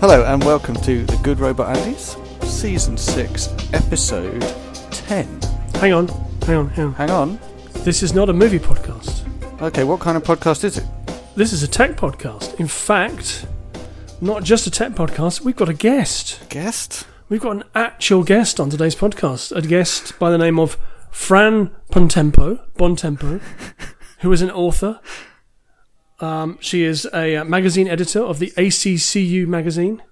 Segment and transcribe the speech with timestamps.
[0.00, 4.42] Hello and welcome to the Good Robot Andys, Season 6, Episode
[4.90, 5.40] 10.
[5.74, 6.08] Hang on,
[6.42, 6.92] hang on, hang on.
[6.94, 7.38] Hang on.
[7.84, 9.22] This is not a movie podcast.
[9.62, 10.84] Okay, what kind of podcast is it?
[11.34, 12.60] This is a tech podcast.
[12.60, 13.46] In fact,
[14.20, 16.46] not just a tech podcast, we've got a guest.
[16.50, 17.06] Guest?
[17.28, 19.54] We've got an actual guest on today's podcast.
[19.56, 20.76] A guest by the name of
[21.10, 23.40] Fran Pontempo, Buontempo,
[24.20, 25.00] who is an author.
[26.20, 30.02] Um, she is a uh, magazine editor of the ACCU magazine.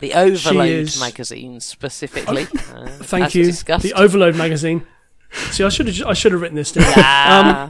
[0.00, 2.42] The Overload is- magazine specifically.
[2.72, 3.44] uh, Thank you.
[3.44, 3.82] Discussed.
[3.82, 4.86] The Overload magazine.
[5.50, 6.84] See, I should have I should have written this down.
[6.96, 7.68] Ah,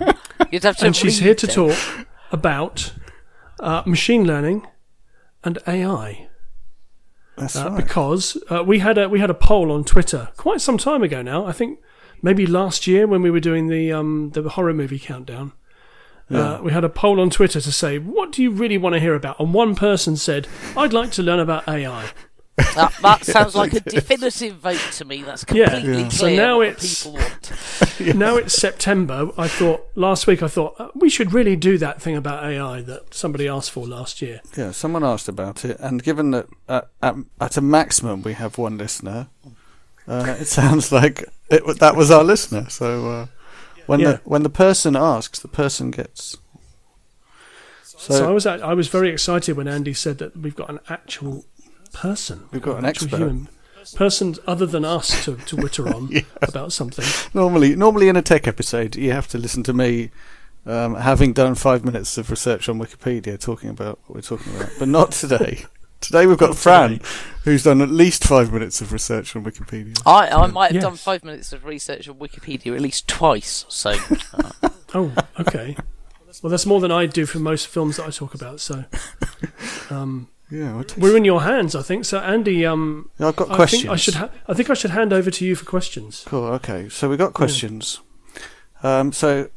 [0.52, 1.52] you'd have to and she's read here to it.
[1.52, 2.92] talk about
[3.60, 4.66] uh, machine learning
[5.42, 6.28] and AI.
[7.36, 7.76] That's uh, right.
[7.84, 11.22] because uh, we had a we had a poll on Twitter quite some time ago
[11.22, 11.46] now.
[11.46, 11.80] I think
[12.22, 15.52] maybe last year when we were doing the um, the horror movie countdown.
[16.30, 19.00] Uh, we had a poll on Twitter to say, "What do you really want to
[19.00, 22.06] hear about?" And one person said, "I'd like to learn about AI."
[22.74, 25.22] That, that sounds like a definitive vote to me.
[25.22, 25.68] That's Yeah.
[25.68, 26.08] completely Yeah.
[26.08, 26.10] clear.
[26.10, 28.16] So now what it's- the people want.
[28.16, 29.28] Now it's September.
[29.38, 32.80] I thought last week I thought uh, we should really do that thing about AI
[32.82, 34.40] that somebody asked for last year.
[34.56, 38.58] Yeah, someone asked about it, and given that uh, at, at a maximum we have
[38.58, 39.28] one listener,
[40.08, 42.68] uh, it sounds like it, w- that was our listener.
[42.68, 43.26] So uh,
[43.86, 44.12] when Yeah.
[44.12, 46.36] the when the person asks, the person gets.
[47.82, 50.80] So, So, I was I was very excited when Andy said that we've got an
[50.88, 51.44] actual
[51.92, 52.44] person.
[52.52, 53.18] We've got an actual expert.
[53.18, 53.48] human
[53.94, 56.10] person other than us to, to witter on
[56.42, 57.04] about something.
[57.32, 60.10] normally, normally in a tech episode, you have to listen to me.
[60.66, 64.70] Um, having done five minutes of research on Wikipedia talking about what we're talking about,
[64.80, 65.64] but not today.
[66.00, 67.04] Today we've got Not Fran, today.
[67.44, 70.00] who's done at least five minutes of research on Wikipedia.
[70.06, 73.64] I, I might have done five minutes of research on Wikipedia at least twice.
[73.68, 73.90] So
[74.34, 75.76] uh, Oh, okay.
[76.42, 78.60] Well, that's more than I do for most films that I talk about.
[78.60, 78.84] So
[79.90, 82.04] um, Yeah, we're in your hands, I think.
[82.04, 83.82] So Andy, um, Yeah, I've got I questions.
[83.82, 84.14] think I should.
[84.14, 86.22] Ha- I think I should hand over to you for questions.
[86.26, 86.44] Cool.
[86.44, 86.88] Okay.
[86.90, 88.00] So we've got questions.
[88.82, 89.48] Um, so,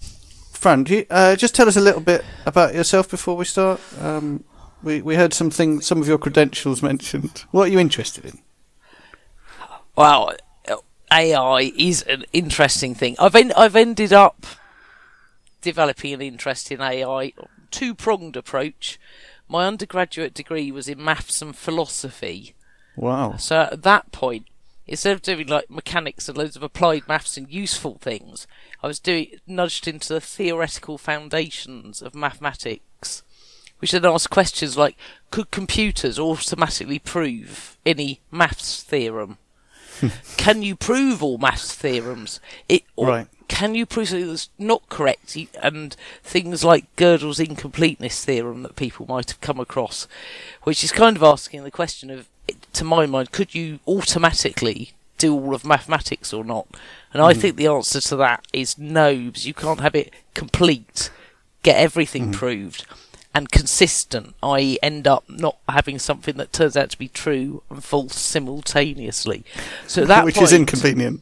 [0.53, 3.81] Fran, do you, uh, just tell us a little bit about yourself before we start.
[4.01, 4.45] Um,
[4.83, 7.45] we we heard some thing, some of your credentials mentioned.
[7.51, 8.39] What are you interested in?
[9.95, 10.33] Well,
[11.11, 13.15] AI is an interesting thing.
[13.19, 14.45] I've en- I've ended up
[15.61, 17.33] developing an interest in AI,
[17.71, 18.99] two pronged approach.
[19.47, 22.53] My undergraduate degree was in maths and philosophy.
[22.95, 23.37] Wow.
[23.37, 24.45] So at that point,
[24.85, 28.45] instead of doing like mechanics and loads of applied maths and useful things,
[28.83, 32.83] I was doing nudged into the theoretical foundations of mathematics,
[33.79, 34.95] which then asked questions like,
[35.31, 39.37] could computers automatically prove any maths theorem?
[40.37, 42.39] Can you prove all maths theorems?
[42.67, 43.27] It, or Right.
[43.49, 45.35] Can you prove something that's not correct?
[45.61, 50.07] And things like Gödel's incompleteness theorem that people might have come across,
[50.63, 52.29] which is kind of asking the question of,
[52.73, 56.67] to my mind, could you automatically do all of mathematics or not?
[57.11, 57.39] And I hmm.
[57.39, 61.09] think the answer to that is no, because you can't have it complete,
[61.63, 62.31] get everything hmm.
[62.33, 62.85] proved,
[63.33, 67.83] and consistent, i.e., end up not having something that turns out to be true and
[67.83, 69.45] false simultaneously.
[69.87, 71.21] So at that Which point, is inconvenient.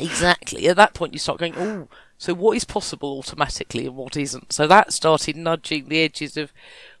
[0.00, 0.66] Exactly.
[0.68, 4.52] At that point, you start going, oh, so what is possible automatically and what isn't?
[4.52, 6.52] So that started nudging the edges of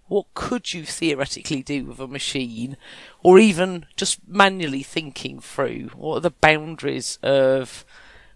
[0.08, 2.76] what could you theoretically do with a machine,
[3.22, 7.86] or even just manually thinking through what are the boundaries of,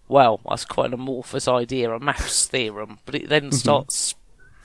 [0.08, 3.54] well, that's quite an amorphous idea, a maths theorem, but it then mm-hmm.
[3.54, 4.14] starts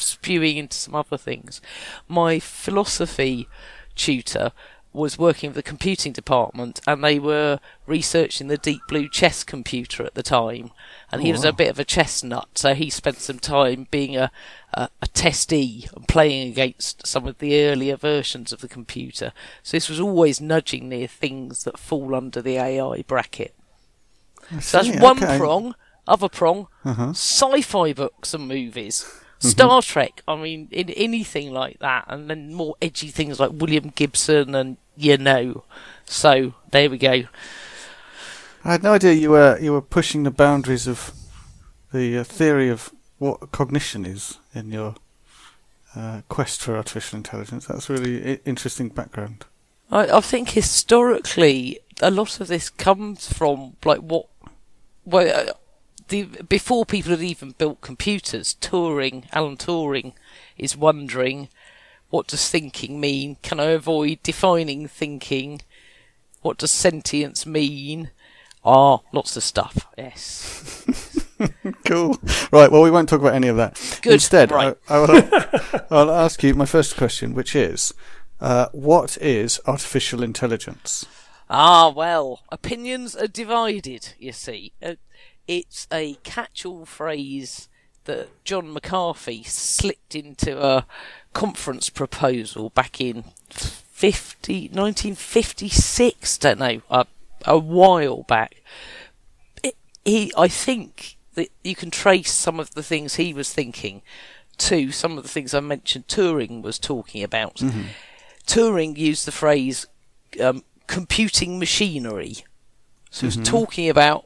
[0.02, 1.62] spewing into some other things.
[2.08, 3.48] My philosophy
[3.96, 4.52] tutor
[4.94, 10.04] was working with the computing department and they were researching the deep blue chess computer
[10.04, 10.70] at the time
[11.10, 14.18] and he was a bit of a chess nut so he spent some time being
[14.18, 14.30] a,
[14.74, 19.32] a, a testee and playing against some of the earlier versions of the computer
[19.64, 23.56] so this was always nudging near things that fall under the AI bracket
[24.60, 25.38] so that's one okay.
[25.38, 25.74] prong
[26.06, 27.12] other prong Uh-huh.
[27.12, 29.06] sci-fi books and movies.
[29.42, 29.50] Mm-hmm.
[29.50, 33.92] Star Trek, I mean, in anything like that, and then more edgy things like William
[33.96, 35.64] Gibson and you know.
[36.06, 37.24] So there we go.
[38.64, 41.12] I had no idea you were you were pushing the boundaries of
[41.92, 44.94] the uh, theory of what cognition is in your
[45.96, 47.66] uh, quest for artificial intelligence.
[47.66, 49.46] That's really I- interesting background.
[49.90, 54.28] I, I think historically, a lot of this comes from like what,
[55.06, 55.54] well, uh,
[56.12, 58.56] the before people had even built computers.
[58.62, 60.14] Turing, Alan Turing,
[60.58, 61.50] is wondering,
[62.12, 63.38] what does thinking mean?
[63.42, 65.62] Can I avoid defining thinking?
[66.42, 68.12] What does sentience mean?
[68.64, 69.88] Ah, lots of stuff.
[69.98, 70.86] Yes.
[71.86, 72.18] Cool.
[72.52, 72.72] Right.
[72.72, 73.74] Well, we won't talk about any of that.
[74.04, 74.78] Good, Instead, right.
[74.88, 75.30] I, I will,
[75.90, 77.96] I'll ask you my first question, which is,
[78.40, 81.08] Uh, what is artificial intelligence?
[81.50, 84.74] Ah, well, opinions are divided, you see.
[84.84, 84.96] Uh,
[85.52, 87.68] it's a catch all phrase
[88.06, 90.86] that John McCarthy slipped into a
[91.34, 97.06] conference proposal back in 50, 1956, don't know, a,
[97.46, 98.64] a while back.
[99.62, 99.76] It,
[100.06, 104.04] he, I think that you can trace some of the things he was thinking
[104.58, 107.56] to some of the things I mentioned Turing was talking about.
[107.56, 107.82] Mm-hmm.
[108.48, 109.86] Turing used the phrase
[110.42, 112.38] um, computing machinery.
[113.10, 114.26] So he was talking about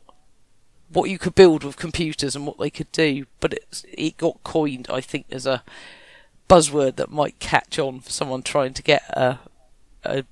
[0.89, 4.43] what you could build with computers and what they could do, but it, it got
[4.43, 5.63] coined, I think, as a
[6.49, 9.39] buzzword that might catch on for someone trying to get a,
[10.03, 10.23] a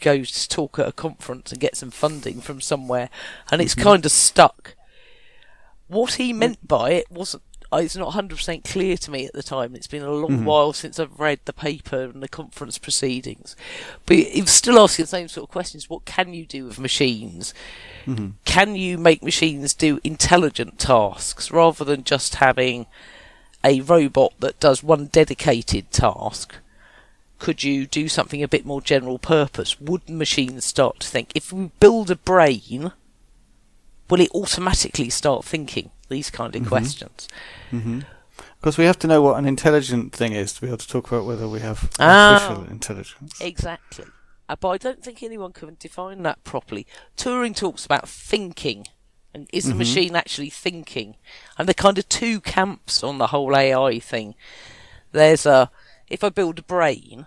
[0.00, 3.10] go to talk at a conference and get some funding from somewhere,
[3.50, 3.88] and it's mm-hmm.
[3.88, 4.74] kind of stuck.
[5.88, 7.42] What he meant by it wasn't.
[7.72, 9.74] It's not 100% clear to me at the time.
[9.74, 10.44] It's been a long mm-hmm.
[10.44, 13.56] while since I've read the paper and the conference proceedings.
[14.06, 15.90] But was still asking the same sort of questions.
[15.90, 17.52] What can you do with machines?
[18.06, 18.28] Mm-hmm.
[18.44, 22.86] Can you make machines do intelligent tasks rather than just having
[23.64, 26.54] a robot that does one dedicated task?
[27.38, 29.80] Could you do something a bit more general purpose?
[29.80, 31.32] Would machines start to think?
[31.34, 32.92] If we build a brain,
[34.08, 35.90] will it automatically start thinking?
[36.08, 37.28] These kind of questions.
[38.60, 41.08] Because we have to know what an intelligent thing is to be able to talk
[41.10, 42.34] about whether we have Ah.
[42.34, 43.40] artificial intelligence.
[43.40, 44.04] Exactly.
[44.48, 46.86] Uh, but I don't think anyone can define that properly.
[47.16, 48.86] Turing talks about thinking.
[49.34, 51.16] And is the machine actually thinking?
[51.58, 54.34] And there are kind of two camps on the whole AI thing.
[55.12, 55.70] There's a,
[56.08, 57.26] if I build a brain,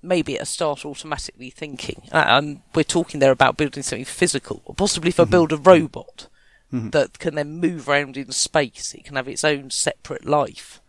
[0.00, 2.08] maybe it'll start automatically thinking.
[2.12, 4.62] Uh, And we're talking there about building something physical.
[4.64, 6.28] Or possibly if I build a robot
[6.72, 6.90] Mm-hmm.
[6.90, 10.80] that can then move around in space, it can have its own separate life.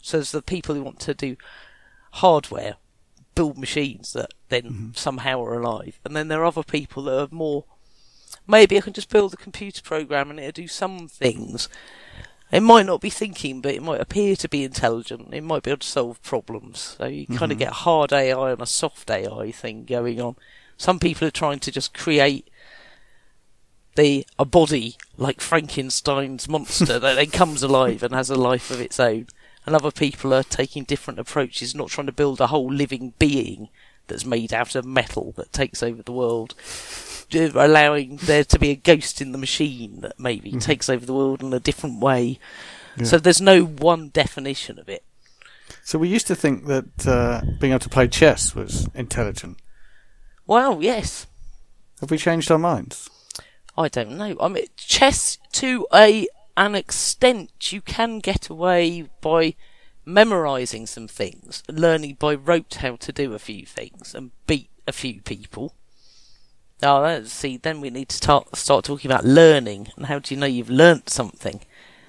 [0.00, 1.36] So there's the people who want to do
[2.12, 2.76] hardware,
[3.34, 4.90] build machines that then mm-hmm.
[4.94, 5.98] somehow are alive.
[6.04, 7.64] And then there are other people that are more,
[8.46, 11.68] maybe I can just build a computer program and it'll do some things.
[12.50, 15.34] It might not be thinking, but it might appear to be intelligent.
[15.34, 16.96] It might be able to solve problems.
[16.98, 17.58] So you kind of mm-hmm.
[17.58, 20.36] get a hard AI and a soft AI thing going on.
[20.76, 22.48] Some people are trying to just create
[23.96, 28.80] the a body like Frankenstein's monster that then comes alive and has a life of
[28.80, 29.26] its own.
[29.66, 33.68] And other people are taking different approaches, not trying to build a whole living being
[34.06, 36.54] that's made out of metal that takes over the world,
[37.34, 41.42] allowing there to be a ghost in the machine that maybe takes over the world
[41.42, 42.38] in a different way.
[43.04, 45.04] So there's no one definition of it.
[45.84, 49.58] So we used to think that uh, being able to play chess was intelligent.
[50.46, 51.26] Well, yes,
[52.00, 53.10] Have we changed our minds?
[53.78, 54.36] I don't know.
[54.40, 56.26] I mean, chess to a
[56.56, 59.54] an extent you can get away by
[60.04, 64.92] memorizing some things, learning by rote how to do a few things, and beat a
[64.92, 65.74] few people.
[66.82, 67.56] Oh, uh, let's see.
[67.56, 70.70] Then we need to start start talking about learning and how do you know you've
[70.70, 71.60] learnt something?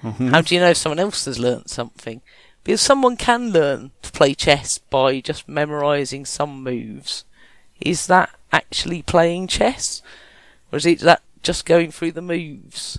[0.02, 0.28] Mm-hmm.
[0.28, 2.20] How do you know if someone else has learnt something?
[2.64, 7.24] Because someone can learn to play chess by just memorizing some moves.
[7.80, 10.02] Is that actually playing chess?
[10.72, 12.98] Or is it that just going through the moves?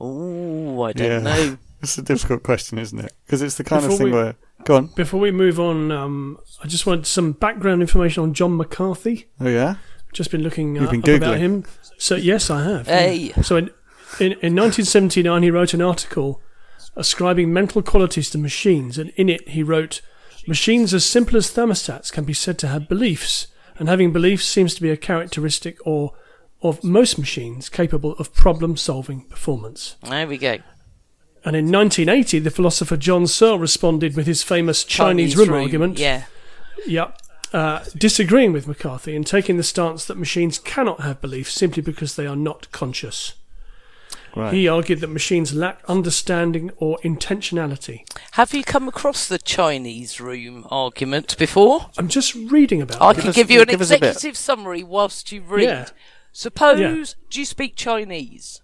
[0.00, 1.18] Oh, I don't Yeah.
[1.20, 1.58] know.
[1.82, 3.12] It's a difficult question, isn't it?
[3.26, 4.36] Because it's the kind of thing we- where.
[4.64, 4.86] Go on.
[4.94, 9.26] Before we move on, um, I just want some background information on John McCarthy.
[9.40, 9.74] Oh, yeah?
[10.12, 11.38] Just been looking uh, been up about Googling.
[11.38, 11.64] him.
[11.98, 12.86] So yes, I have.
[12.86, 12.98] yeah.
[12.98, 13.32] Hey.
[13.42, 13.64] So in,
[14.20, 16.40] in in 1979, he wrote an article
[16.94, 20.02] ascribing mental qualities to machines, and in it he wrote,
[20.46, 24.74] "Machines as simple as thermostats can be said to have beliefs, and having beliefs seems
[24.76, 26.12] to be a characteristic or
[26.62, 30.58] of most machines capable of problem-solving performance." There we go.
[31.44, 35.98] And in 1980, the philosopher John Searle responded with his famous Chinese, room, argument.
[35.98, 36.24] Yeah.
[36.86, 37.18] Yep.
[37.52, 42.14] Uh, disagreeing with McCarthy and taking the stance that machines cannot have beliefs simply because
[42.16, 43.34] they are not conscious.
[44.34, 44.54] Right.
[44.54, 48.04] He argued that machines lack understanding or intentionality.
[48.32, 51.90] Have you come across the Chinese room argument before?
[51.98, 53.18] I'm just reading about I it.
[53.18, 54.08] can us- give you an give us a bit.
[54.10, 55.64] executive summary whilst you read.
[55.64, 55.88] Yeah.
[56.32, 58.62] Suppose, do you speak Chinese?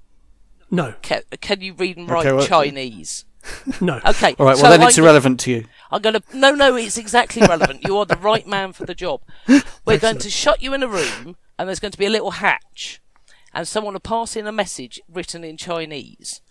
[0.70, 3.25] No, Can, can you read and write Okay, well- uh, Chinese?
[3.80, 4.00] no.
[4.04, 4.34] Okay.
[4.38, 5.64] All right, well, so then it's I'm- irrelevant to you.
[5.90, 6.22] I'm going to.
[6.34, 7.82] No, no, it's exactly relevant.
[7.87, 9.22] you are the right man for the job.
[9.87, 12.32] We're going to shut you in a room, and there's going to be a little
[12.32, 13.00] hatch,
[13.54, 16.42] and someone will pass in a message written in Chinese.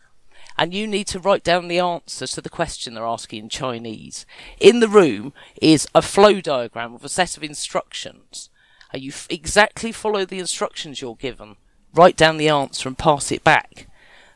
[0.57, 4.25] And you need to write down the answers to the question they're asking in Chinese.
[4.59, 8.49] In the room is a flow diagram with a set of instructions.
[8.91, 11.57] And you f- exactly follow the instructions you're given,
[11.93, 13.87] write down the answer and pass it back.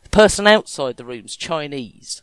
[0.04, 2.22] The person outside the room's Chinese.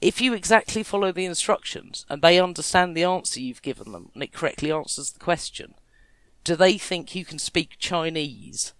[0.00, 4.22] if you exactly follow the instructions and they understand the answer you've given them and
[4.22, 5.74] it correctly answers the question,
[6.42, 8.72] do they think you can speak Chinese?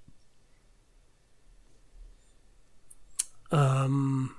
[3.53, 4.35] Um,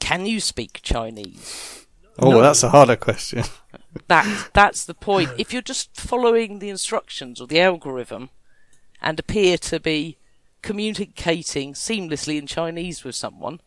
[0.00, 1.85] Can you speak Chinese?
[2.18, 2.40] Oh, No.
[2.40, 3.44] that's a harder question.
[4.08, 5.30] That that's the point.
[5.38, 8.28] If you're just following the instructions or the algorithm
[9.00, 10.18] and appear to be
[10.60, 13.60] communicating seamlessly in Chinese with someone,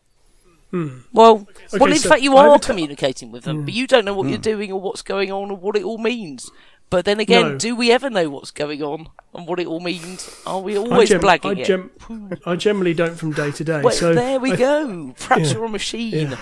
[0.72, 3.76] well, well, Okay, in so fact, you are a t- communicating with them, but hmm.
[3.76, 4.42] you don't know what you're hmm.
[4.42, 6.48] doing or what's going on or what it all means.
[6.90, 7.58] But then again, No.
[7.58, 10.40] do we ever know what's going on and what it all means?
[10.46, 12.42] Are we I, always gem- blagging I, it?
[12.46, 13.80] I generally don't from day to day.
[13.80, 15.14] Well, so there we I- go.
[15.18, 16.30] Perhaps yeah, you're a machine.
[16.30, 16.36] yeah.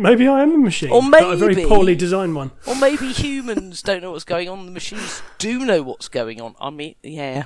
[0.00, 2.52] Maybe I am a machine, Or but a very maybe- poorly designed one.
[2.66, 4.64] Or maybe humans don't know what's going on.
[4.64, 6.54] The machines do know what's going on.
[6.60, 7.44] I mean, yeah.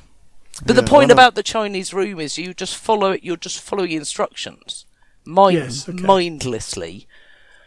[0.65, 3.25] But the point about the Chinese room is you just follow it.
[3.25, 4.87] You're just following instructions,
[5.25, 6.01] mind Yes, okay.
[6.01, 7.09] mindlessly.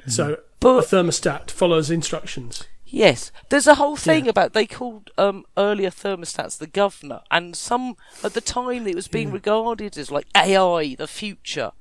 [0.08, 2.64] So a But thermostat follows instructions.
[2.86, 4.30] yes, there's a whole thing Yeah.
[4.30, 9.10] about they called um, earlier thermostats the governor, and some at the time it was
[9.10, 11.74] being regarded as like AI, the future.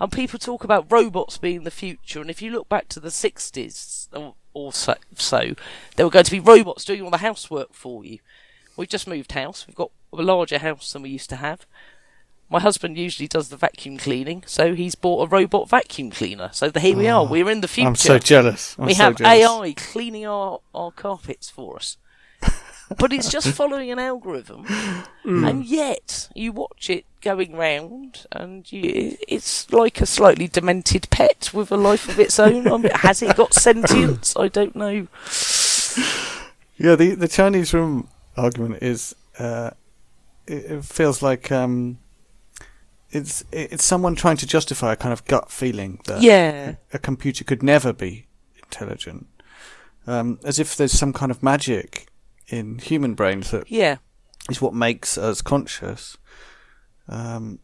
[0.00, 3.10] And people talk about robots being the future, and if you look back to the
[3.10, 5.54] 60s or, or so, so,
[5.96, 8.18] there were going to be robots doing all the housework for you.
[8.76, 9.66] We've just moved house.
[9.66, 11.66] We've got a larger house than we used to have.
[12.50, 16.50] My husband usually does the vacuum cleaning, so he's bought a robot vacuum cleaner.
[16.52, 17.24] So the, here we are.
[17.24, 17.88] Ah, we're in the future.
[17.88, 18.76] I'm so jealous.
[18.78, 19.48] I'm we so have jealous.
[19.48, 21.96] AI cleaning our, our carpets for us.
[22.98, 24.66] But it's just following an algorithm,
[25.24, 31.50] and yet you watch it going round, and you, it's like a slightly demented pet
[31.54, 32.66] with a life of its own.
[32.68, 34.34] I mean, has it got sentience?
[34.36, 35.06] I don't know.
[36.76, 39.70] Yeah, the the Chinese room argument is uh,
[40.46, 41.98] it, it feels like um,
[43.10, 47.44] it's it's someone trying to justify a kind of gut feeling that Yeah, a computer
[47.44, 48.26] could never be
[48.62, 49.26] intelligent,
[50.06, 52.08] um, as if there's some kind of magic
[52.48, 53.96] in human brains that yeah,
[54.50, 56.16] is what makes us conscious.
[57.08, 57.58] Um,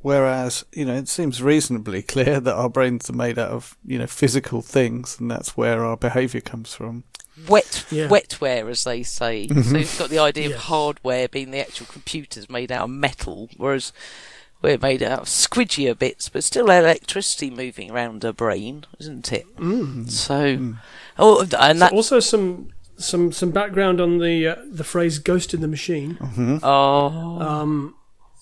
[0.00, 3.98] whereas, you know, it seems reasonably clear that our brains are made out of, you
[3.98, 7.04] know, physical things, and that's where our behaviour comes from.
[7.48, 8.08] wet Yeah.
[8.08, 9.48] wetware, as they say.
[9.62, 10.54] So you've got the idea Yeah.
[10.56, 13.92] of hardware being the actual computers made out of metal, whereas
[14.60, 19.56] we're made out of squidgier bits, but still electricity moving around a brain, isn't it?
[19.56, 20.08] Mm.
[20.10, 20.74] So,
[21.18, 22.68] oh, and So that also some
[23.02, 26.16] some some background on the uh, the phrase "ghost in the machine."
[26.62, 27.06] oh,
[27.40, 27.94] Um,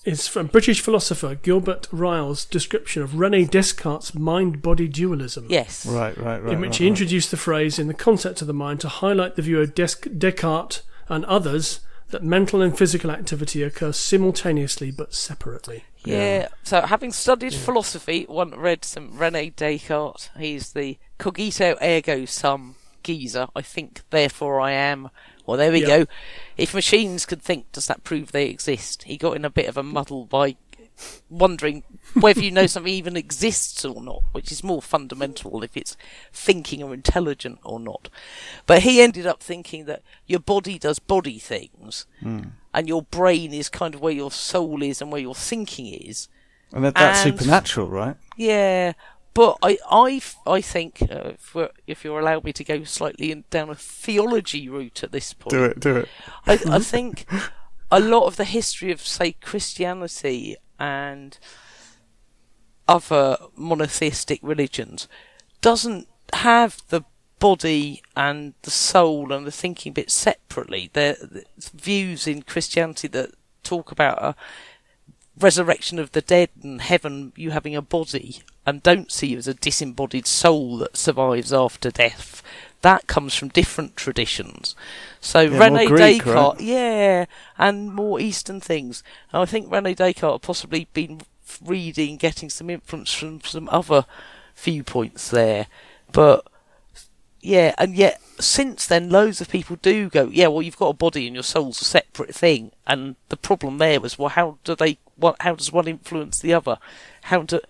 [0.05, 5.47] is from British philosopher Gilbert Ryle's description of Rene Descartes' mind-body dualism.
[5.51, 6.53] yes, Right, right, right.
[6.55, 6.89] in which right, he right.
[6.89, 10.09] introduced the phrase in the concept of the mind to highlight the view of Des-
[10.17, 15.85] Descartes and others that mental and physical activity occur simultaneously but separately.
[16.05, 16.49] yeah.
[16.65, 20.31] So, having studied philosophy, one read some Rene Descartes.
[20.39, 23.49] He's the cogito ergo sum geezer.
[23.55, 25.11] I think, therefore I am.
[25.47, 25.87] Well, there we Yeah.
[25.87, 26.07] go.
[26.57, 29.05] If machines could think, does that prove they exist?
[29.05, 30.57] He got in a bit of a muddle by
[31.29, 31.83] wondering
[32.15, 35.97] whether you know something even exists or not, which is more fundamental if it's
[36.33, 38.09] thinking or intelligent or not.
[38.67, 42.41] But he ended up thinking that your body does body things, hmm.
[42.75, 46.29] and your brain is kind of where your soul is and where your thinking is.
[46.73, 48.17] And that, that's and- supernatural, right?
[48.37, 48.93] Yeah,
[49.35, 53.31] but I, I, I think uh, if, we're, if you're allowed me to go slightly
[53.31, 56.09] in, down a theology route at this point, Do it, do it.
[56.47, 57.27] I, I think
[57.91, 61.39] a lot of the history of, say, Christianity and
[62.89, 65.07] other monotheistic religions
[65.61, 67.05] doesn't have the
[67.39, 70.91] body and the soul and the thinking bit separately.
[70.93, 73.31] There there's views in Christianity that
[73.63, 74.35] talk about a
[75.39, 79.49] resurrection of the dead and heaven, you having a body, and don't see you as
[79.49, 82.41] a disembodied soul that survives after death.
[82.83, 84.77] That comes from different traditions.
[85.21, 86.61] So Yeah, Rene Greek, Descartes, right?
[86.61, 87.25] yeah,
[87.59, 89.03] and more Eastern things.
[89.33, 91.23] And I think Rene Descartes had possibly been
[91.65, 94.07] reading, getting some influence from some other
[94.55, 95.67] viewpoints there.
[96.13, 96.47] But
[97.41, 100.95] yeah, and yet since then, loads of people do go, yeah, well, you've got a
[100.95, 102.71] body and your soul's a separate thing.
[102.87, 104.99] And the problem there was, well, how do they?
[105.17, 105.37] What?
[105.41, 106.79] How does one influence the other?
[107.25, 107.61] How do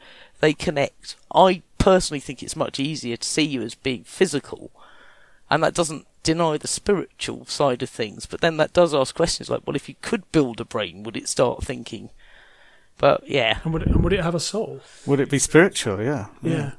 [0.40, 1.16] they connect?
[1.35, 4.70] I personally think it's much easier to see you as being physical,
[5.50, 8.26] and that doesn't deny the spiritual side of things.
[8.26, 11.16] But then that does ask questions like, well, if you could build a brain, would
[11.16, 12.11] it start thinking?
[12.99, 14.80] But yeah, And would it, and would it have a soul?
[15.06, 16.02] Would it be spiritual?
[16.02, 16.26] Yeah.
[16.42, 16.73] Yeah.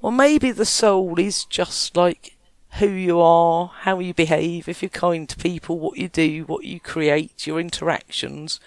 [0.00, 2.36] Well, maybe the soul is just like
[2.78, 6.64] who you are, how you behave, if you're kind to people, what you do, what
[6.64, 8.60] you create, your interactions,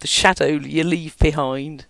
[0.00, 1.86] the shadow you leave behind.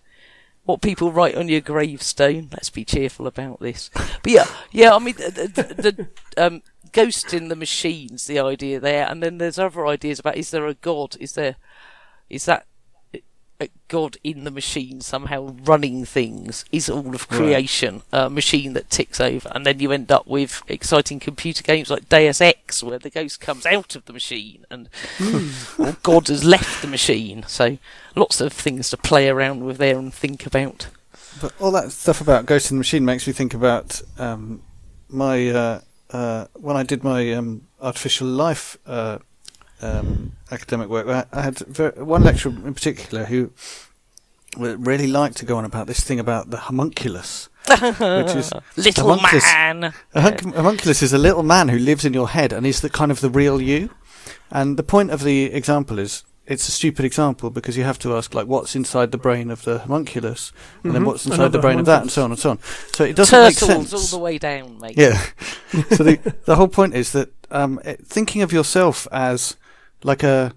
[0.64, 2.48] What people write on your gravestone.
[2.52, 3.90] Let's be cheerful about this.
[3.94, 4.94] But yeah, yeah.
[4.94, 9.58] I mean, the, the, um, ghost in the machines, the idea there, and then there's
[9.58, 11.16] other ideas about is there a god?
[11.20, 11.56] Is there
[12.30, 12.66] is that
[13.60, 16.64] a god in the machine somehow running things?
[16.72, 19.50] Is all of creation a machine that ticks over?
[19.54, 23.40] And then you end up with exciting computer games like Deus Ex, where the ghost
[23.40, 24.88] comes out of the machine and
[25.78, 27.44] or God has left the machine.
[27.46, 27.78] So
[28.14, 30.88] lots of things to play around with there and think about.
[31.40, 34.62] But all that stuff about Ghost in the Machine makes me think about um,
[35.08, 35.80] my uh,
[36.10, 39.18] uh, when I did my um, artificial life uh,
[39.82, 41.06] um, academic work.
[41.06, 43.50] I, I had ver- one lecturer in particular who
[44.56, 47.80] really liked to go on about this thing about the homunculus, which
[48.36, 49.84] is Little homunculus- man.
[50.14, 52.90] A hunc- homunculus is a little man who lives in your head and is the
[52.90, 53.90] kind of the real you.
[54.50, 58.14] And the point of the example is it's a stupid example because you have to
[58.16, 60.52] ask like what's inside the brain of the homunculus
[60.84, 61.06] and then Mhm.
[61.06, 62.58] what's inside the Another brain of that and so on and so on.
[62.92, 63.92] So it doesn't make sense.
[63.92, 64.94] all the way down, mate.
[64.96, 65.18] Yeah.
[65.90, 69.56] so the the whole point is that um, it- thinking of yourself as
[70.04, 70.52] like a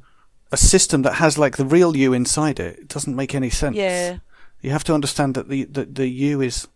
[0.51, 3.75] a system that has like the real you inside it, it doesn't make any sense.
[3.75, 4.18] Yeah.
[4.62, 6.68] You have to understand that the the, the you is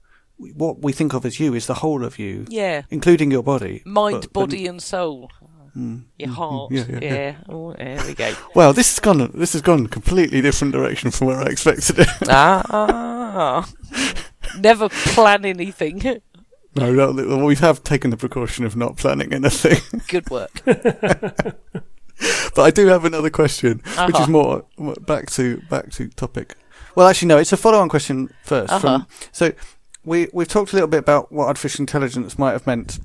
[0.58, 2.82] what we think of as you is the whole of you, Yeah.
[2.90, 3.82] including your body.
[3.86, 5.30] Mind, But- but- body, and soul.
[5.78, 6.72] Mm, Your mm, heart.
[6.72, 7.00] yeah, Yeah.
[7.01, 7.36] yeah, yeah.
[7.48, 8.34] Oh, there we go.
[8.56, 9.32] Well, this has gone.
[9.34, 12.08] This has gone completely different direction from where I expected it.
[12.30, 13.63] ah.
[14.60, 16.01] Never plan anything.
[16.75, 19.80] no, no, we have taken the precaution of not planning anything.
[20.10, 20.62] Good work.
[22.56, 24.24] but I do have another question, which Uh-huh.
[24.24, 26.56] is more more back to back to topic.
[26.96, 27.38] Well, actually, no.
[27.38, 28.80] It's a follow-on question 1st Uh-huh.
[28.80, 29.54] From, so
[30.04, 33.00] we we've talked a little bit about what artificial intelligence might have meant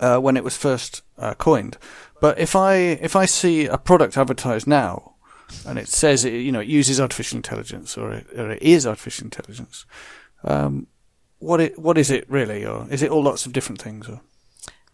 [0.00, 1.76] uh, when it was first uh, coined.
[2.20, 5.14] But if I if I see a product advertised now,
[5.66, 8.86] and it says it, you know it uses artificial intelligence or it, or it is
[8.86, 9.86] artificial intelligence,
[10.44, 10.86] um,
[11.38, 14.08] what it what is it really, or is it all lots of different things?
[14.08, 14.20] Or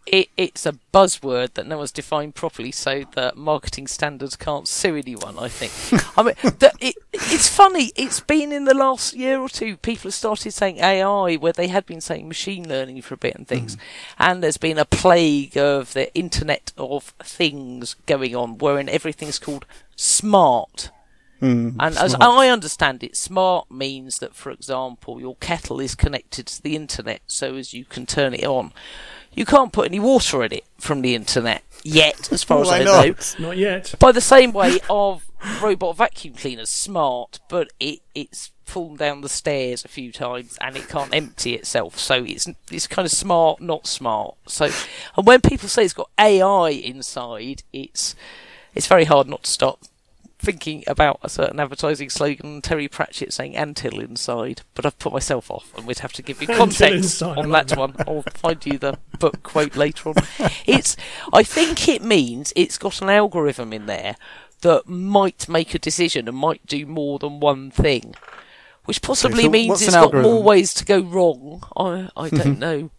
[0.09, 4.95] It, it's a buzzword that no one's defined properly, so that marketing standards can't sue
[4.95, 5.37] anyone.
[5.37, 6.03] I think.
[6.17, 7.91] I mean, the, it, it's funny.
[7.95, 9.77] It's been in the last year or two.
[9.77, 13.35] People have started saying AI, where they had been saying machine learning for a bit
[13.35, 13.75] and things.
[13.75, 13.79] Mm.
[14.19, 19.65] And there's been a plague of the Internet of Things going on, wherein everything's called
[19.95, 20.91] smart.
[21.41, 26.47] Mm, and as I understand it, smart means that, for example, your kettle is connected
[26.47, 28.73] to the internet, so as you can turn it on.
[29.33, 32.79] You can't put any water in it from the internet yet, as far as Why
[32.79, 33.35] I not?
[33.39, 33.47] know.
[33.47, 33.95] Not yet.
[33.99, 35.23] By the same way of
[35.61, 40.75] robot vacuum cleaners, smart, but it it's fallen down the stairs a few times and
[40.75, 41.97] it can't empty itself.
[41.99, 44.35] So it's it's kind of smart, not smart.
[44.47, 44.69] So,
[45.15, 48.15] and when people say it's got AI inside, it's
[48.75, 49.79] it's very hard not to stop
[50.39, 55.49] thinking about a certain advertising slogan, Terry Pratchett saying "Anthill inside," but I've put myself
[55.49, 57.95] off, and we'd have to give you context inside, on that one.
[58.07, 60.15] I'll find you the book quote later on.
[60.65, 60.97] It's,
[61.31, 64.15] I think it means it's got an algorithm in there
[64.61, 68.15] that might make a decision and might do more than one thing,
[68.85, 71.63] which possibly so means what's it's an got more ways to go wrong.
[71.75, 72.89] I I don't know.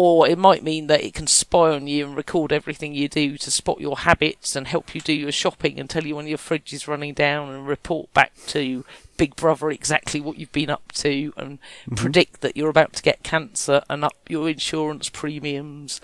[0.00, 3.36] Or it might mean that it can spy on you and record everything you do
[3.36, 6.38] to spot your habits and help you do your shopping and tell you when your
[6.38, 8.84] fridge is running down and report back to
[9.16, 11.96] Big Brother exactly what you've been up to and mm-hmm.
[11.96, 16.00] predict that you're about to get cancer and up your insurance premiums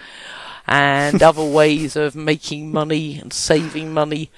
[0.66, 4.28] and other ways of making money and saving money.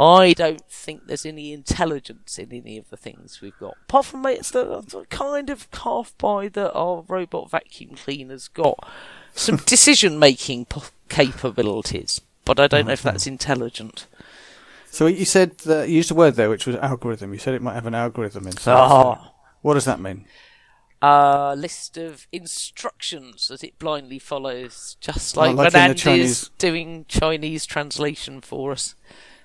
[0.00, 3.76] I don't think there's any intelligence in any of the things we've got.
[3.88, 8.78] Apart from it's the, the kind of half by that our robot vacuum cleaner's got
[9.34, 14.06] some decision making po- capabilities, but I don't know if that's intelligent.
[14.90, 17.32] So you said that you used a word there, which was algorithm.
[17.32, 18.74] You said it might have an algorithm inside.
[18.76, 19.32] Ah.
[19.62, 20.24] What does that mean?
[21.02, 26.10] A list of instructions that it blindly follows, just Oh, like, like when in the
[26.10, 28.94] Andy's doing Chinese translation for us.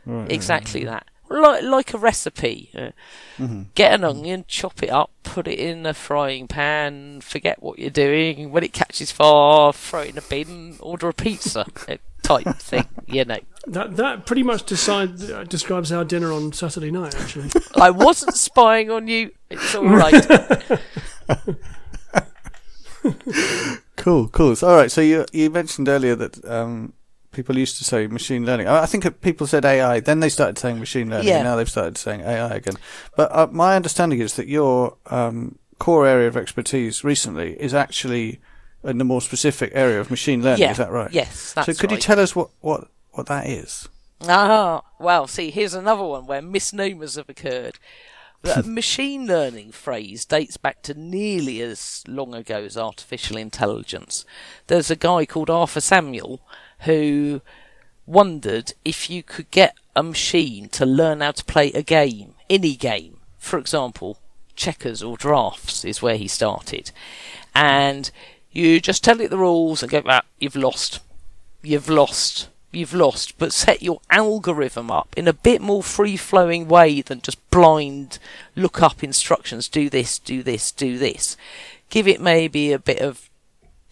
[0.06, 1.08] Right, Exactly that.
[1.30, 2.70] Like, like a recipe.
[2.76, 2.92] Uh,
[3.40, 3.64] Mm-hmm.
[3.74, 7.90] Get an onion, chop it up, put it in a frying pan, forget what you're
[7.90, 8.52] doing.
[8.52, 12.86] When it catches fire, throw it in a bin, order a pizza uh, type thing,
[13.08, 13.40] you know.
[13.66, 17.16] That that pretty much decide, uh, describes our dinner on Saturday night.
[17.16, 19.32] Actually, I wasn't spying on you.
[19.50, 20.28] It's all right.
[23.96, 24.56] Cool, cool.
[24.56, 24.92] So, all right.
[24.92, 26.94] So you you mentioned earlier that um,
[27.34, 28.68] people used to say machine learning.
[28.68, 31.28] I think people said AI, then they started saying machine learning.
[31.28, 31.38] Yeah.
[31.38, 32.76] And now they've started saying AI again.
[33.16, 38.40] But uh, my understanding is that your um, core area of expertise recently is actually
[38.84, 40.62] in the more specific area of machine learning.
[40.62, 40.72] yeah.
[40.72, 41.12] Is that right?
[41.12, 41.76] Yes, that's right.
[41.76, 41.98] so could right.
[41.98, 43.88] you tell us what, what, what that is?
[44.28, 47.80] Ah, well, see, here's another one where misnomers have occurred.
[48.44, 54.26] the machine learning phrase dates back to nearly as long ago as artificial intelligence.
[54.68, 56.42] There's a guy called Arthur Samuel
[56.86, 57.42] who
[58.06, 62.76] wondered if you could get a machine to learn how to play a game, any
[62.76, 63.20] game.
[63.38, 64.18] For example,
[64.56, 66.92] checkers or drafts is where he started.
[67.56, 68.10] And
[68.52, 71.00] you just tell it the rules and go, ah, you've lost.
[71.62, 76.68] You've lost you've lost, but set your algorithm up in a bit more free flowing
[76.68, 78.18] way than just blind
[78.56, 81.38] look up instructions, do this, do this, do this.
[81.90, 83.30] Give it maybe a bit of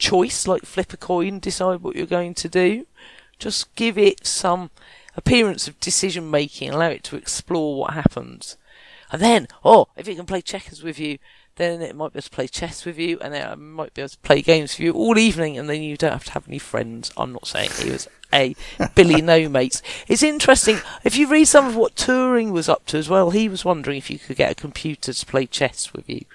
[0.02, 2.88] choice, like flip a coin, decide what you're going to do.
[3.40, 4.72] Just give it some
[5.16, 8.58] appearance of decision making, allow it to explore what happens.
[9.12, 11.20] And then, oh, if it can play checkers with you,
[11.56, 14.02] then it might be able to play chess with you, and then it might be
[14.02, 16.48] able to play games with you all evening, and then you don't have to have
[16.48, 17.12] any friends.
[17.18, 18.56] I'm not saying he was a
[18.96, 19.82] Billy No Mates.
[20.08, 23.32] It's interesting if you read some of what Turing was up to as well.
[23.32, 26.26] He was wondering if you could get a computer to play chess with you.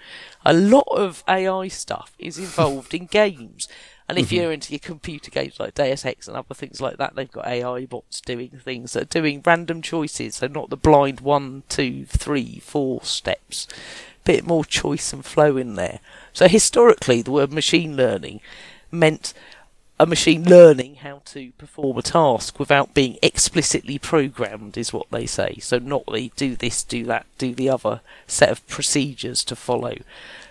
[0.49, 3.69] A lot of AI stuff is involved in games.
[4.09, 4.37] And if mm-hmm.
[4.37, 7.49] you're into your computer games like Deus Ex and other things like that, they've got
[7.49, 12.05] AI bots doing things that are doing random choices, so not the blind one, two,
[12.07, 13.67] three, four steps.
[14.23, 15.99] Bit more choice and flow in there.
[16.33, 18.41] So historically, the word machine learning
[18.93, 19.35] meant
[19.99, 25.25] a machine learning how to perform a task without being explicitly programmed is what they
[25.25, 25.57] say.
[25.61, 29.97] So not they do this, do that, do the other set of procedures to follow.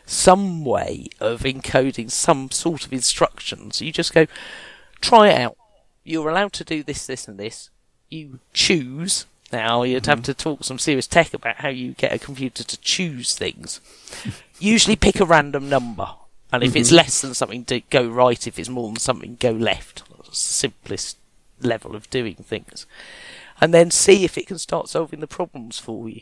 [0.05, 3.81] Some way of encoding some sort of instructions.
[3.81, 4.25] You just go,
[4.99, 5.57] try it out.
[6.03, 7.69] You're allowed to do this, this and this.
[8.09, 9.25] You choose.
[9.51, 10.09] Now you'd mm-hmm.
[10.09, 13.79] have to talk some serious tech about how you get a computer to choose things.
[14.59, 16.09] Usually pick a random number
[16.55, 16.79] and if mm-hmm.
[16.79, 18.47] it's less than something, go right.
[18.47, 20.03] If it's more than something, go left.
[20.31, 21.17] Simplest
[21.61, 22.85] level of doing things.
[23.61, 26.21] And then see if it can start solving the problems for you.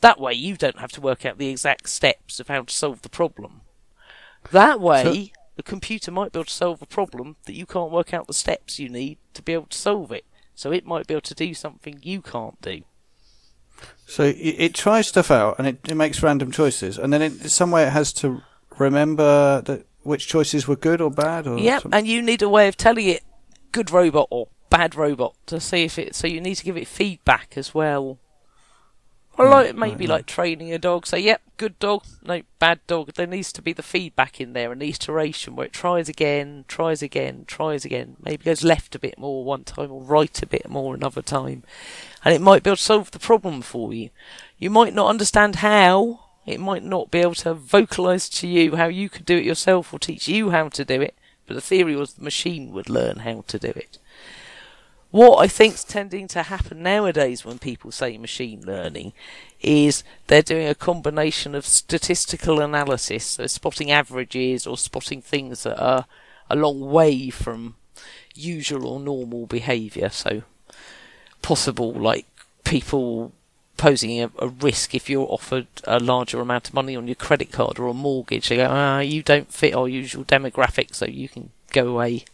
[0.00, 3.02] That way, you don't have to work out the exact steps of how to solve
[3.02, 3.62] the problem.
[4.52, 7.90] That way, so, the computer might be able to solve a problem that you can't
[7.90, 10.24] work out the steps you need to be able to solve it.
[10.54, 12.82] So it might be able to do something you can't do.
[14.06, 17.48] So it, it tries stuff out and it, it makes random choices, and then in
[17.48, 18.42] some way it has to
[18.78, 21.46] remember that which choices were good or bad?
[21.46, 21.98] Or yep, something?
[21.98, 23.22] and you need a way of telling it
[23.72, 26.14] good robot or bad robot to see if it.
[26.14, 28.18] So you need to give it feedback as well.
[29.38, 31.06] Or like maybe right, like training a dog.
[31.06, 33.12] Say, yep, good dog, no bad dog.
[33.12, 36.64] There needs to be the feedback in there, and the iteration where it tries again,
[36.66, 38.16] tries again, tries again.
[38.20, 41.62] Maybe goes left a bit more one time or right a bit more another time,
[42.24, 44.10] and it might be able to solve the problem for you.
[44.58, 48.86] You might not understand how, it might not be able to vocalize to you how
[48.86, 51.14] you could do it yourself or teach you how to do it,
[51.46, 53.98] but the theory was the machine would learn how to do it.
[55.10, 59.14] What I think's tending to happen nowadays when people say machine learning
[59.62, 65.82] is they're doing a combination of statistical analysis, so spotting averages or spotting things that
[65.82, 66.04] are
[66.50, 67.76] a long way from
[68.34, 70.10] usual or normal behaviour.
[70.10, 70.42] So
[71.40, 72.26] possible like
[72.64, 73.32] people
[73.78, 77.50] posing a, a, risk if you're offered a larger amount of money on your credit
[77.50, 78.50] card or a mortgage.
[78.50, 82.24] They go, ah, you don't fit our usual demographic, so you can go away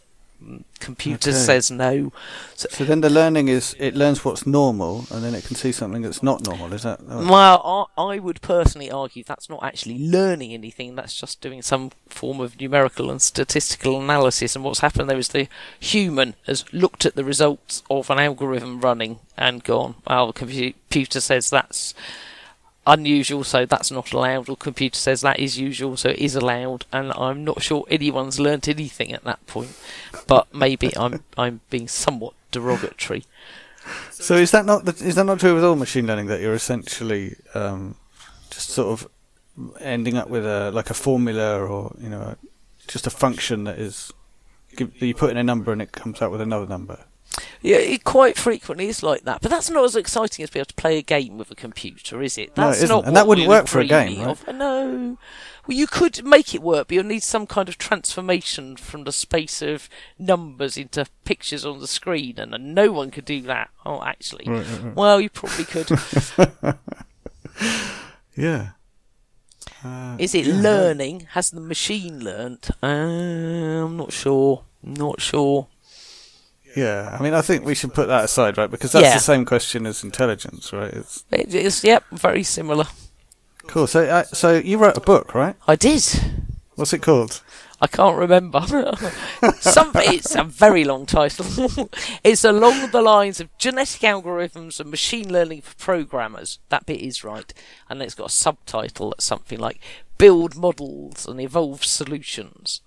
[0.79, 1.39] computer okay.
[1.39, 2.11] says no.
[2.55, 5.71] So, so, then the learning is it learns what's normal, and then it can see
[5.71, 6.73] something that's not normal.
[6.73, 7.01] Is that?
[7.03, 10.95] Well, I, I would personally argue that's not actually learning anything.
[10.95, 14.55] That's just doing some form of numerical and statistical analysis.
[14.55, 15.47] And what's happened there is the
[15.79, 21.19] human has looked at the results of an algorithm running and gone, well, the computer
[21.19, 21.93] says that's
[22.87, 26.85] unusual, so that's not allowed, or computer says that is usual, so it is allowed,
[26.91, 29.77] and I'm not sure anyone's learnt anything at that point.
[30.27, 33.25] But maybe I'm I'm being somewhat derogatory.
[34.11, 36.55] So is that not the, is that not true with all machine learning that you're
[36.55, 37.95] essentially um,
[38.49, 39.07] just sort of
[39.79, 42.35] ending up with a like a formula or you know
[42.87, 44.11] just a function that is
[44.77, 47.05] you put in a number and it comes out with another number?
[47.61, 49.41] Yeah, it quite frequently is like that.
[49.41, 52.21] But that's not as exciting as being able to play a game with a computer,
[52.21, 52.55] is it?
[52.55, 54.55] That's no, it not and that wouldn't work for a game, right?
[54.55, 55.17] No.
[55.67, 59.11] Well, you could make it work, but you'll need some kind of transformation from the
[59.11, 63.69] space of numbers into pictures on the screen, and no one could do that.
[63.85, 64.95] Oh, actually, right, right, right.
[64.95, 65.89] well, you probably could.
[68.35, 68.69] yeah.
[69.83, 71.27] Uh, is it yeah, learning?
[71.31, 72.69] Has the machine learnt?
[72.83, 74.63] Uh, I'm not sure.
[74.83, 75.67] Not sure.
[76.75, 78.69] Yeah, I mean, I think we should put that aside, right?
[78.69, 79.13] Because that's yeah.
[79.13, 80.93] the same question as intelligence, right?
[80.93, 82.85] It's it is, yep, very similar.
[83.67, 83.87] Cool.
[83.87, 85.55] So, uh, so you wrote a book, right?
[85.67, 86.03] I did.
[86.75, 87.41] What's it called?
[87.81, 88.61] I can't remember.
[89.59, 91.45] Some, it's a very long title.
[92.23, 96.59] it's along the lines of genetic algorithms and machine learning for programmers.
[96.69, 97.53] That bit is right.
[97.89, 99.79] And it's got a subtitle that's something like
[100.17, 102.81] Build Models and Evolve Solutions.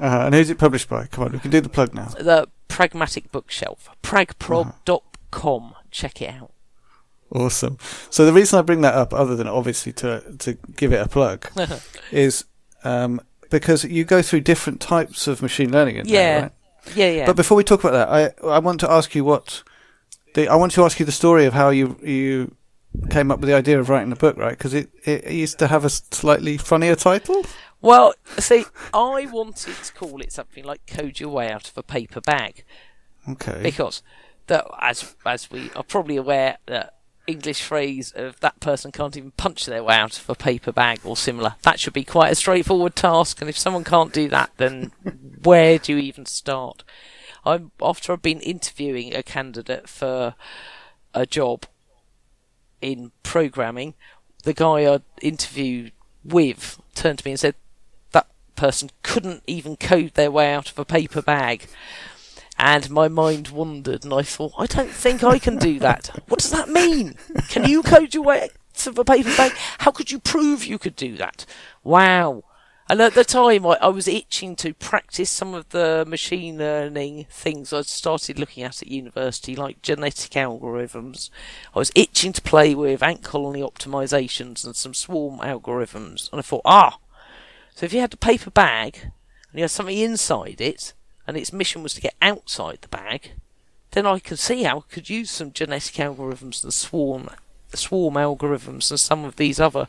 [0.00, 1.06] Uh, and who's it published by?
[1.06, 2.06] Come on, we can do the plug now.
[2.06, 3.88] The Pragmatic Bookshelf.
[4.02, 5.74] Pragprog.com.
[5.90, 6.52] Check it out.
[7.30, 7.78] Awesome.
[8.10, 11.08] So the reason I bring that up, other than obviously to to give it a
[11.08, 11.48] plug,
[12.12, 12.44] is
[12.84, 15.96] um, because you go through different types of machine learning.
[15.96, 16.12] In Yeah.
[16.12, 16.52] There, right?
[16.94, 17.26] Yeah, yeah.
[17.26, 18.08] But before we talk about that,
[18.44, 19.62] I I want to ask you what
[20.34, 22.54] the I want to ask you the story of how you you
[23.10, 24.56] came up with the idea of writing the book, right?
[24.56, 27.44] Because it, it used to have a slightly funnier title.
[27.84, 31.82] Well, see, I wanted to call it something like "Code Your Way Out of a
[31.82, 32.64] Paper Bag"
[33.28, 33.60] Okay.
[33.62, 34.02] because,
[34.46, 36.94] that, as as we are probably aware, that
[37.26, 41.00] English phrase of "that person can't even punch their way out of a paper bag"
[41.04, 41.56] or similar.
[41.60, 44.92] That should be quite a straightforward task, and if someone can't do that, then
[45.42, 46.84] where do you even start?
[47.44, 50.36] I'm after I've been interviewing a candidate for
[51.12, 51.66] a job
[52.80, 53.92] in programming.
[54.44, 55.92] The guy I interviewed
[56.24, 57.63] with turned to me and said, "That
[58.56, 61.66] person couldn't even code their way out of a paper bag."
[62.56, 66.22] And my mind wandered, and I thought, I don't think I can do that.
[66.28, 67.16] What does that mean?
[67.48, 69.52] Can you code your way out of a paper bag?
[69.78, 71.46] How could you prove you could do that?
[71.82, 72.44] Wow.
[72.88, 77.26] And at the time, I, I was itching to practice some of the machine learning
[77.30, 81.30] things I'd started looking at at university, like genetic algorithms.
[81.74, 86.30] I was itching to play with ant colony optimizations and some swarm algorithms.
[86.30, 86.98] And I thought, ah,
[87.74, 90.92] so if you had a paper bag and you had something inside it,
[91.26, 93.32] and its mission was to get outside the bag,
[93.92, 97.28] then I could see how I could use some genetic algorithms and swarm
[97.72, 99.88] swarm algorithms and some of these other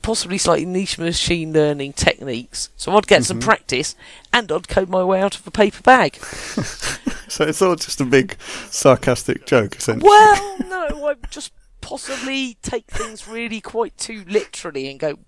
[0.00, 2.70] possibly slightly niche machine learning techniques.
[2.78, 3.46] So I'd get some mm-hmm.
[3.46, 3.94] practice
[4.32, 6.18] and I'd code my way out of a paper bag.
[7.34, 8.36] So it's all just a big
[8.70, 10.08] sarcastic joke, essentially.
[10.08, 11.52] Well, no, I'm just
[11.84, 15.18] possibly take things really quite too literally and go,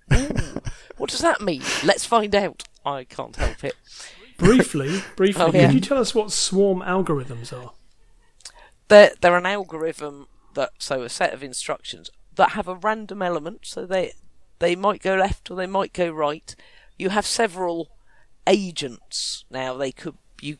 [0.96, 1.62] what does that mean?
[1.84, 2.64] Let's find out.
[2.84, 3.74] I can't help it.
[4.38, 5.66] Briefly, briefly, Oh, yeah.
[5.66, 7.72] could you tell us what swarm algorithms are?
[8.88, 13.60] they're they're an algorithm that so a set of instructions that have a random element
[13.64, 14.12] so they
[14.60, 16.54] they might go left or they might go right
[16.96, 17.88] you have several
[18.46, 20.58] agents now they could you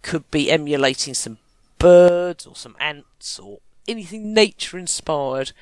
[0.00, 1.36] could be emulating some
[1.78, 5.52] birds or some ants or anything nature inspired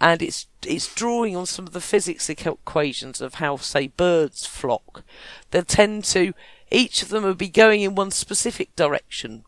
[0.00, 5.02] and it's it's drawing on some of the physics equations of how say birds flock
[5.50, 6.32] They'll tend to
[6.70, 9.44] each of them will be going in one specific direction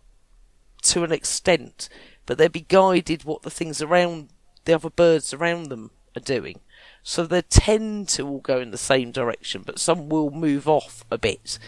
[0.83, 1.88] to an extent,
[2.27, 4.29] but they'll be guided what the things around
[4.66, 6.61] the other birds around them are doing.
[7.03, 11.05] So they tend to all go in the same direction, but some will move off
[11.11, 11.59] a bit.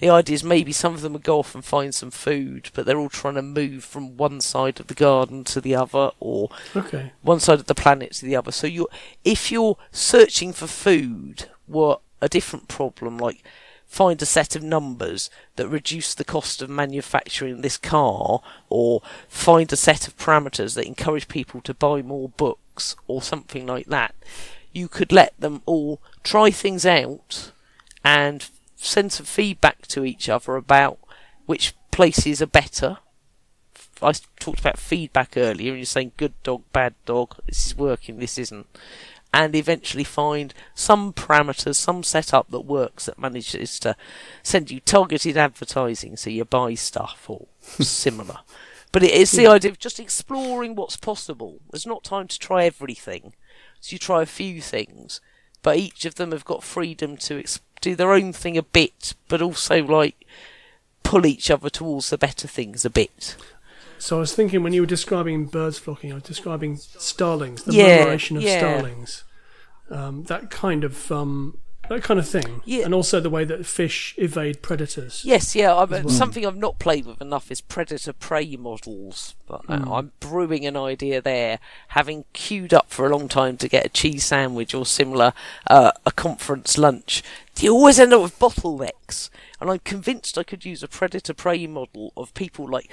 [0.00, 2.86] The idea is maybe some of them would go off and find some food, but
[2.86, 6.48] they're all trying to move from one side of the garden to the other, or
[6.74, 7.12] Okay.
[7.22, 8.50] one side of the planet to the other.
[8.50, 8.88] So you,
[9.24, 13.42] if you're searching for food, what a different problem, like
[13.86, 19.70] find a set of numbers that reduce the cost of manufacturing this car, or find
[19.72, 24.14] a set of parameters that encourage people to buy more books, or something like that.
[24.72, 27.50] You could let them all try things out
[28.04, 28.48] and
[28.86, 30.98] send some feedback to each other about
[31.46, 32.98] which places are better
[34.02, 38.18] I talked about feedback earlier, and you're saying good dog, bad dog, this is working,
[38.18, 38.66] this isn't.
[39.32, 43.94] And eventually find some parameters, some setup that works that manages to
[44.42, 48.38] send you targeted advertising so you buy stuff or similar.
[48.90, 51.60] But it is the idea of just exploring what's possible.
[51.70, 53.34] There's not time to try everything.
[53.80, 55.20] So you try a few things,
[55.62, 59.14] but each of them have got freedom to ex- do their own thing a bit,
[59.28, 60.26] but also like
[61.02, 63.36] pull each other towards the better things a bit.
[63.98, 67.72] So I was thinking when you were describing birds flocking, I was describing starlings, the
[67.74, 68.58] Yeah, murmuration of yeah.
[68.58, 69.24] starlings,
[69.90, 71.58] um, that kind of um,
[71.90, 72.84] that kind of thing, Yeah.
[72.84, 75.22] and also the way that fish evade predators.
[75.24, 75.74] Yes, yeah.
[75.74, 79.90] i Something I've not played with enough is predator prey models, but Hmm.
[79.92, 81.58] I'm brewing an idea there.
[81.88, 85.32] Having queued up for a long time to get a cheese sandwich or similar,
[85.66, 87.24] uh, a conference lunch,
[87.62, 89.30] you always end up with bottlenecks.
[89.60, 92.90] And I'm convinced I could use a predator prey model of people like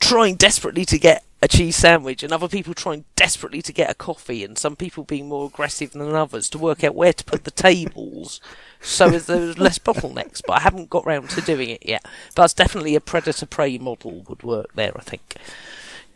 [0.00, 3.94] trying desperately to get a cheese sandwich and other people trying desperately to get a
[3.94, 7.44] coffee and some people being more aggressive than others to work out where to put
[7.44, 8.40] the tables
[8.80, 12.02] so as there's less bottlenecks but I haven't got round to doing it yet
[12.34, 15.36] but that's definitely a predator prey model would work there I think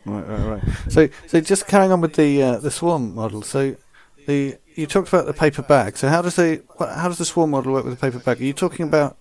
[0.05, 0.63] Right, right, right.
[0.89, 3.41] So, so just carrying on with the uh, the swarm model.
[3.41, 3.77] So,
[4.25, 5.97] the you talked about the paper bag.
[5.97, 8.41] So, how does the what, how does the swarm model work with the paper bag?
[8.41, 9.17] Are you talking about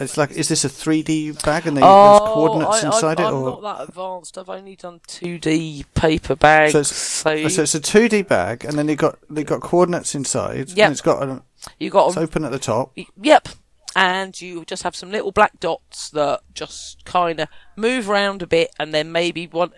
[0.00, 3.24] it's like is this a 3D bag and they, Oh, there's coordinates I, inside I,
[3.24, 4.38] it, I'm or not that advanced.
[4.38, 6.72] I've only done 2D paper bags.
[6.72, 9.60] So it's- So, Oh, so it's a 2D bag and then they got they got
[9.60, 10.70] coordinates inside.
[10.70, 10.78] Yep.
[10.86, 11.42] And it's got a,
[11.78, 12.96] you got it's open at the top.
[13.20, 13.48] Yep.
[13.94, 18.46] And you just have some little black dots that just kind of move around a
[18.46, 19.72] bit, and then maybe one.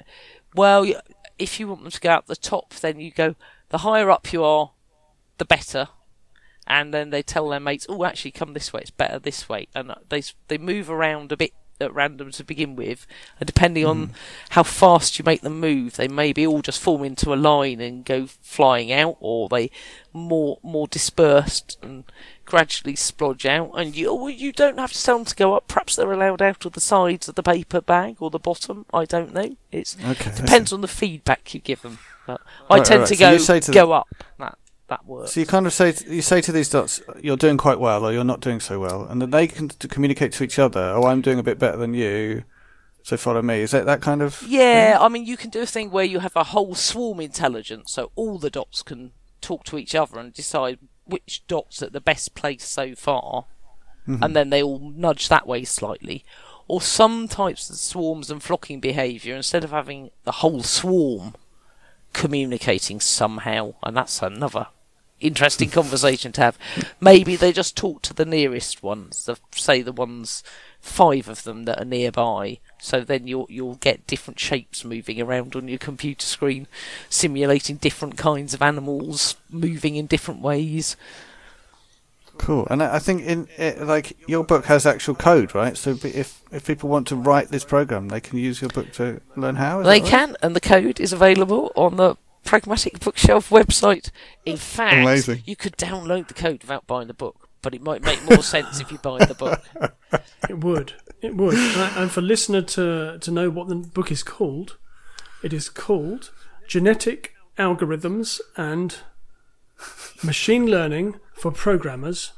[0.54, 0.86] Well,
[1.36, 3.34] if you want them to go out the top, then you go.
[3.74, 4.70] The higher up you are,
[5.38, 5.88] the better.
[6.64, 8.82] And then they tell their mates, "Oh, actually, come this way.
[8.82, 12.76] It's better this way." And they they move around a bit at random to begin
[12.76, 13.04] with,
[13.40, 14.16] and depending on mm-hmm.
[14.50, 18.04] how fast you make them move, they maybe all just form into a line and
[18.04, 19.72] go flying out, or they
[20.12, 22.04] more more dispersed and
[22.44, 23.72] gradually splodge out.
[23.74, 25.66] And you well, you don't have to tell them to go up.
[25.66, 28.86] Perhaps they're allowed out of the sides of the paper bag or the bottom.
[28.94, 29.56] I don't know.
[29.72, 30.30] It's Okay.
[30.36, 31.98] Depends on the feedback you give them.
[32.26, 34.08] But I Right, tend right, to so go say to go up.
[34.38, 34.58] That
[34.88, 35.32] that works.
[35.32, 38.12] So you kind of say you say to these dots, you're doing quite well, or
[38.12, 40.80] you're not doing so well, and then they can t- communicate to each other.
[40.80, 42.44] Oh, I'm doing a bit better than you,
[43.02, 43.60] so follow me.
[43.60, 44.42] Is that that kind of?
[44.46, 47.92] Yeah, I mean, you can do a thing where you have a whole swarm intelligence,
[47.92, 52.00] so all the dots can talk to each other and decide which dot's at the
[52.00, 53.44] best place so far,
[54.08, 54.22] mm-hmm.
[54.22, 56.24] and then they all nudge that way slightly.
[56.66, 61.34] Or some types of swarms and flocking behaviour, instead of having the whole swarm
[62.14, 64.68] communicating somehow, and that's another
[65.20, 66.58] interesting conversation to have.
[67.00, 70.42] Maybe they just talk to the nearest ones, the, say the ones
[70.80, 72.58] five of them that are nearby.
[72.78, 76.66] So then you'll you'll get different shapes moving around on your computer screen,
[77.08, 80.96] simulating different kinds of animals moving in different ways.
[82.38, 82.66] Cool.
[82.70, 85.76] And I I think in it, like your book has actual code, right?
[85.76, 88.92] So b- if if people want to write this program, they can use your book
[88.94, 89.80] to learn how.
[89.80, 90.10] is They right?
[90.10, 94.10] can, and the code is available on the Pragmatic Bookshelf website.
[94.44, 95.42] In fact, Amazing.
[95.46, 98.80] you could download the code without buying the book, but it might make more sense
[98.80, 99.62] if you buy the book.
[100.48, 100.92] It would.
[101.22, 101.54] It would.
[101.54, 104.76] and and for listener to, to know what the book is called,
[105.42, 106.30] it is called
[106.68, 108.98] Genetic Algorithms and
[110.22, 112.32] Machine Learning for Programmers,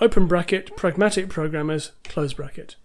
[0.00, 2.76] open bracket, pragmatic programmers, close bracket.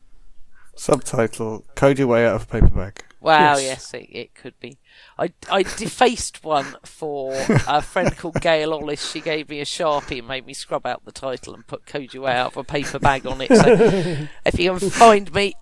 [0.75, 3.03] Subtitle: Code your way out of a paper bag.
[3.21, 3.61] Wow, Yes.
[3.61, 4.77] yes, it, it could be.
[5.17, 7.33] I, I defaced one for
[7.67, 9.09] a friend called Gail Ollis.
[9.11, 12.13] She gave me a sharpie and made me scrub out the title and put Code
[12.13, 13.55] Your Way Out of a paper bag on it.
[13.55, 15.53] So if you can find me,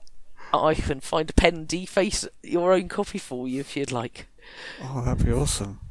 [0.52, 4.26] I can find a pen and deface your own copy for you if you'd like.
[4.82, 5.82] Oh, that'd be awesome.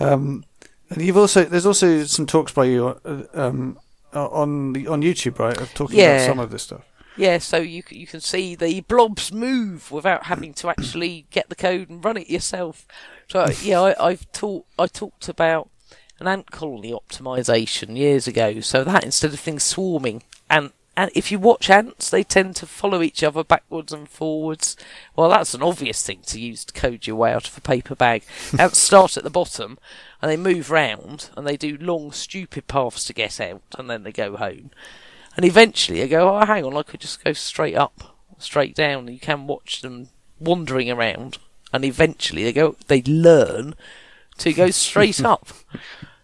[0.00, 0.44] Um,
[0.92, 3.78] and you've also there's also some talks by you uh, um,
[4.14, 5.58] uh, on the on YouTube, right?
[5.60, 6.14] Of talking Yeah.
[6.16, 6.82] about some of this stuff.
[7.16, 11.48] Yeah, so you c- you can see the blobs move without having to actually get
[11.50, 12.86] the code and run it yourself.
[13.28, 15.68] So yeah, I, I've taught I talked about
[16.20, 18.60] an ant colony optimization years ago.
[18.60, 22.66] So that instead of things swarming and and if you watch ants, they tend to
[22.66, 24.76] follow each other backwards and forwards.
[25.16, 27.94] Well, that's an obvious thing to use to code your way out of a paper
[27.94, 28.24] bag.
[28.58, 29.78] Ants start at the bottom
[30.20, 34.02] and they move round and they do long, stupid paths to get out and then
[34.02, 34.70] they go home.
[35.34, 39.08] And eventually they go, oh, hang on, I could just go straight up, straight down.
[39.08, 41.38] You can watch them wandering around.
[41.72, 43.74] And eventually they go, they learn
[44.38, 45.48] to go straight up.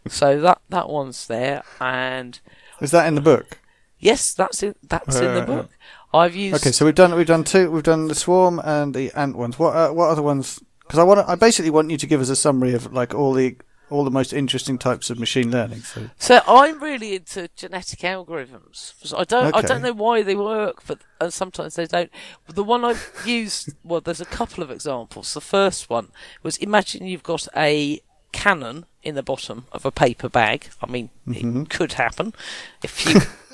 [0.09, 1.63] So that, that one's there.
[1.81, 2.39] And
[2.83, 3.58] Is that in the book?
[3.99, 5.71] Yes, that's in, that's in the Uh, book.
[6.15, 6.57] I've used.
[6.57, 7.71] Okay, so we've done we've done two.
[7.71, 9.59] We've done the swarm and the ant ones.
[9.59, 10.61] What uh, what other ones?
[10.81, 13.35] Because I want I basically want you to give us a summary of like all
[13.35, 13.57] the
[13.91, 15.81] all the most interesting types of machine learning.
[15.81, 18.95] So So I'm really into genetic algorithms.
[19.03, 22.11] So I don't I don't know why they work, but and sometimes they don't.
[22.49, 25.35] The one I've used, well, there's a couple of examples.
[25.35, 26.09] The first one
[26.43, 28.01] was imagine you've got a
[28.33, 30.69] cannon in the bottom of a paper bag.
[30.83, 32.35] I mean, it could happen
[32.83, 33.21] if you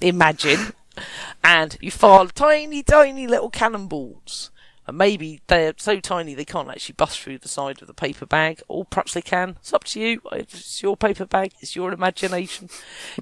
[0.00, 0.72] imagine,
[1.42, 4.50] and you fire tiny, tiny little cannonballs.
[4.88, 8.24] And maybe they're so tiny they can't actually bust through the side of the paper
[8.24, 9.56] bag, or perhaps they can.
[9.60, 10.20] It's up to you.
[10.30, 11.54] It's your paper bag.
[11.60, 12.68] It's your imagination.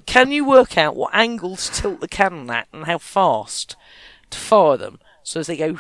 [0.04, 3.76] Can you work out what angle to tilt the cannon at and how fast
[4.28, 5.74] to fire them so as they go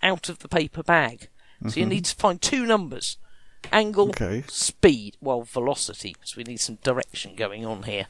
[0.00, 1.28] out of the paper bag?
[1.62, 1.88] So you mm-hmm.
[1.90, 3.18] need to find two numbers:
[3.72, 4.44] angle, Okay.
[4.46, 8.06] speed, well, velocity, because we need some direction going on here.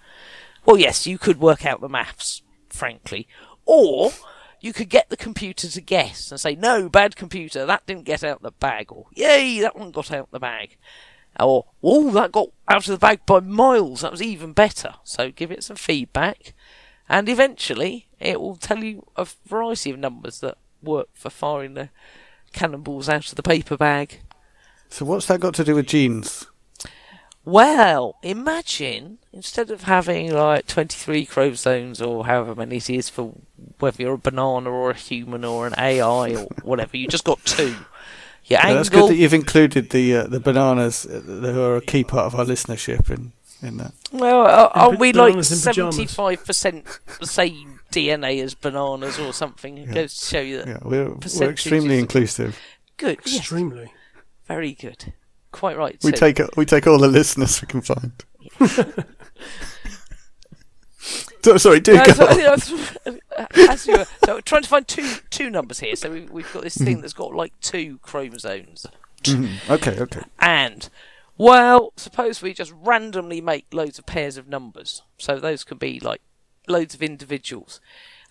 [0.64, 3.26] Well, yes, you could work out the maths, frankly,
[3.64, 4.12] or
[4.61, 8.22] you could get the computer to guess and say, "No, bad computer, that didn't get
[8.22, 10.76] out the bag," or "Yay, that one got out the bag,"
[11.38, 14.02] or "Oh, that got out of the bag by miles.
[14.02, 16.54] That was even better." So give it some feedback,
[17.08, 21.90] and eventually it will tell you a variety of numbers that work for firing the
[22.52, 24.20] cannonballs out of the paper bag.
[24.88, 26.46] so what's that got to do with genes?
[27.45, 33.34] Well, imagine instead of having like 23 chromosomes or however many it is for
[33.78, 37.43] whether you're a banana or a human or an AI or whatever, you just got
[37.45, 37.68] two.
[38.45, 41.76] Your Yeah, angle, that's good that you've included the uh, the bananas, uh, who are
[41.76, 43.32] a key part of our listenership in
[43.62, 43.93] in that.
[44.12, 45.97] well, uh, aren't we like bananas in pyjamas.
[45.97, 49.78] 75% the same DNA as bananas or something?
[49.78, 50.66] It goes to show you that.
[50.68, 52.59] Yeah, we're we're extremely inclusive.
[52.97, 53.18] Good.
[53.24, 53.93] yes, Extremely.
[54.47, 55.12] very good.
[55.53, 55.96] Quite right.
[56.03, 56.16] We too.
[56.18, 58.12] take we take all the listeners we can find.
[61.42, 62.12] so, sorry, do No, go.
[62.12, 62.42] so, you
[63.07, 63.18] know,
[63.70, 65.96] as you were, so trying to find two two numbers here.
[65.96, 66.84] So we, we've got this Mm-hmm.
[66.84, 68.86] thing that's got like two chromosomes,
[69.22, 69.70] Mhm.
[69.70, 70.22] Okay, okay.
[70.38, 70.88] and
[71.38, 75.03] well, suppose we just randomly make loads of pairs of numbers.
[75.18, 76.20] So those could be like
[76.68, 77.80] loads of individuals,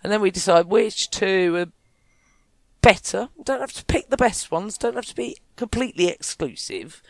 [0.03, 1.65] and then we decide which two are
[2.82, 3.30] better.
[3.43, 4.78] Don't have to pick the best ones.
[4.78, 7.03] Don't have to be completely exclusive.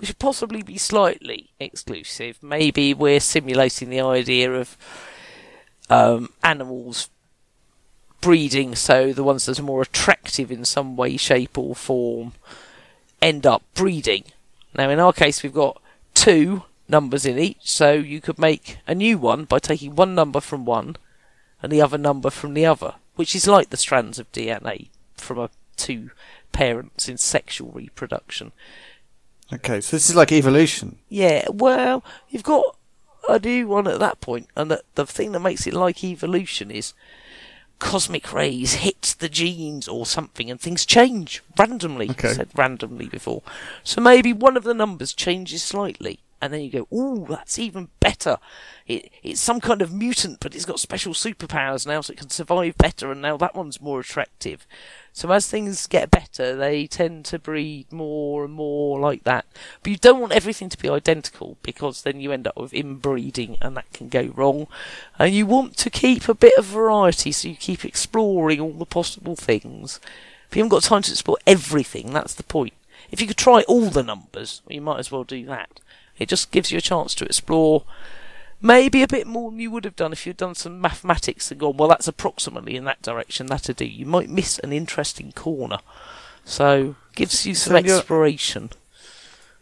[0.00, 2.40] We should possibly be slightly exclusive.
[2.40, 4.76] Maybe we're simulating the idea of
[5.90, 7.10] um, animals
[8.20, 12.34] breeding, so the ones that are more attractive in some way, shape, or form
[13.20, 14.26] end up breeding.
[14.76, 15.82] Now, in our case, we've got
[16.14, 20.40] two numbers in each, so you could make a new one by taking one number
[20.40, 20.96] from one
[21.60, 24.86] and the other number from the other, which is like the strands of DNA
[25.16, 26.10] from a two
[26.52, 28.52] parents in sexual reproduction.
[29.52, 30.98] Okay, so this is like evolution.
[31.08, 32.76] Yeah, well, you've got
[33.28, 36.70] a new one at that point, and the, the thing that makes it like evolution
[36.70, 36.92] is
[37.78, 42.10] cosmic rays hit the genes or something, and things change randomly.
[42.10, 42.30] Okay.
[42.30, 43.42] I said randomly before,
[43.82, 47.88] so maybe one of the numbers changes slightly, and then you go, "Ooh, that's even
[48.00, 48.38] better."
[48.86, 52.30] It, it's some kind of mutant, but it's got special superpowers now, so it can
[52.30, 54.66] survive better, and now that one's more attractive.
[55.18, 59.46] So as things get better, they tend to breed more and more like that.
[59.82, 63.58] But you don't want everything to be identical because then you end up with inbreeding
[63.60, 64.68] and that can go wrong.
[65.18, 68.86] And you want to keep a bit of variety so you keep exploring all the
[68.86, 69.98] possible things.
[70.48, 72.74] If you haven't got time to explore everything, that's the point.
[73.10, 75.80] If you could try all the numbers, you might as well do that.
[76.18, 77.84] It just gives you a chance to explore
[78.60, 81.60] maybe a bit more than you would have done if you'd done some mathematics and
[81.60, 83.84] gone, well, that's approximately in that direction, that'll do.
[83.84, 85.78] You might miss an interesting corner.
[86.44, 88.70] So, gives you some So you're- exploration.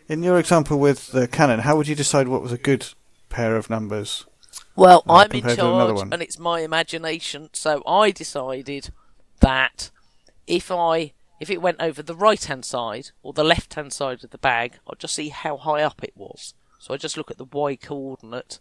[0.08, 2.86] In your example with the cannon, how would you decide what was a good
[3.28, 4.24] pair of numbers?
[4.76, 7.50] Well, uh, I'm in charge, and it's my imagination.
[7.52, 8.90] So I decided
[9.40, 9.90] that
[10.46, 14.24] if I if it went over the right hand side or the left hand side
[14.24, 16.54] of the bag, I'd just see how high up it was.
[16.78, 18.58] So I just look at the y coordinate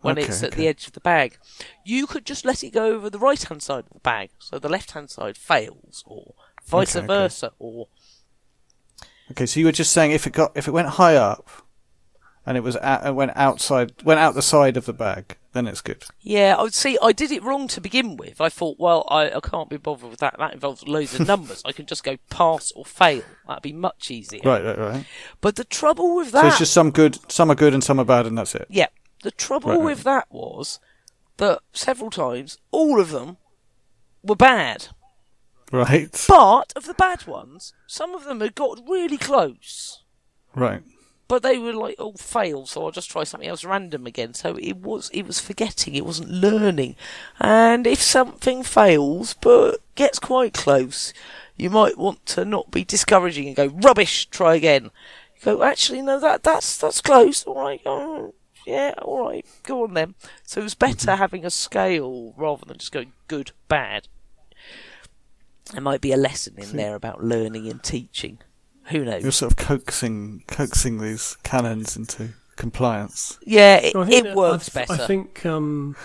[0.00, 0.62] when Okay, it's at okay.
[0.62, 1.38] the edge of the bag.
[1.84, 4.58] You could just let it go over the right hand side of the bag, so
[4.58, 7.06] the left hand side fails, or vice Okay, okay.
[7.06, 7.88] versa, or
[9.30, 11.48] Okay, so you were just saying if it got if it went high up,
[12.46, 15.66] and it was out, it went outside, went out the side of the bag, then
[15.66, 16.04] it's good.
[16.20, 16.96] Yeah, I would see.
[17.02, 18.40] I did it wrong to begin with.
[18.40, 20.36] I thought, well, I, I can't be bothered with that.
[20.38, 21.62] That involves loads of numbers.
[21.64, 23.22] I can just go pass or fail.
[23.48, 24.40] That'd be much easier.
[24.44, 25.06] Right, right, right.
[25.40, 27.98] But the trouble with that, So it's just some good, some are good and some
[27.98, 28.66] are bad, and that's it.
[28.70, 28.88] yeah,
[29.22, 29.84] the trouble Right, right.
[29.84, 30.78] with that was
[31.38, 33.36] that several times all of them
[34.22, 34.88] were bad.
[35.72, 40.04] Right, But of the bad ones, some of them had got really close.
[40.54, 40.82] right.
[41.28, 44.34] But they were like oh, all failed, so I'll just try something else random again.
[44.34, 46.94] So it was it was forgetting, it wasn't learning.
[47.40, 51.12] And if something fails but gets quite close,
[51.56, 54.26] you might want to not be discouraging and go rubbish.
[54.26, 54.90] Try again.
[55.36, 57.44] You go actually no that that's that's close.
[57.44, 60.14] All right, oh, yeah, all right, go on then.
[60.44, 61.18] So it was better mm-hmm.
[61.18, 64.08] having a scale rather than just going good bad.
[65.72, 68.38] There might be a lesson in there about learning and teaching.
[68.88, 69.22] Who knows?
[69.22, 73.38] You're sort of coaxing, coaxing these cannons into compliance.
[73.44, 75.02] Yeah, it, No, I think it that- works I, th- better.
[75.02, 75.96] I think um,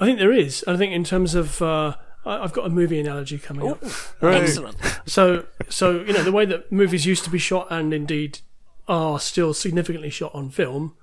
[0.00, 0.64] I think there is.
[0.68, 3.82] I think in terms of uh, I, I've got a movie analogy coming up.
[4.20, 4.42] Right.
[4.42, 4.76] Excellent.
[5.06, 8.40] So so you know the way that movies used to be shot and indeed
[8.86, 10.96] are still significantly shot on film,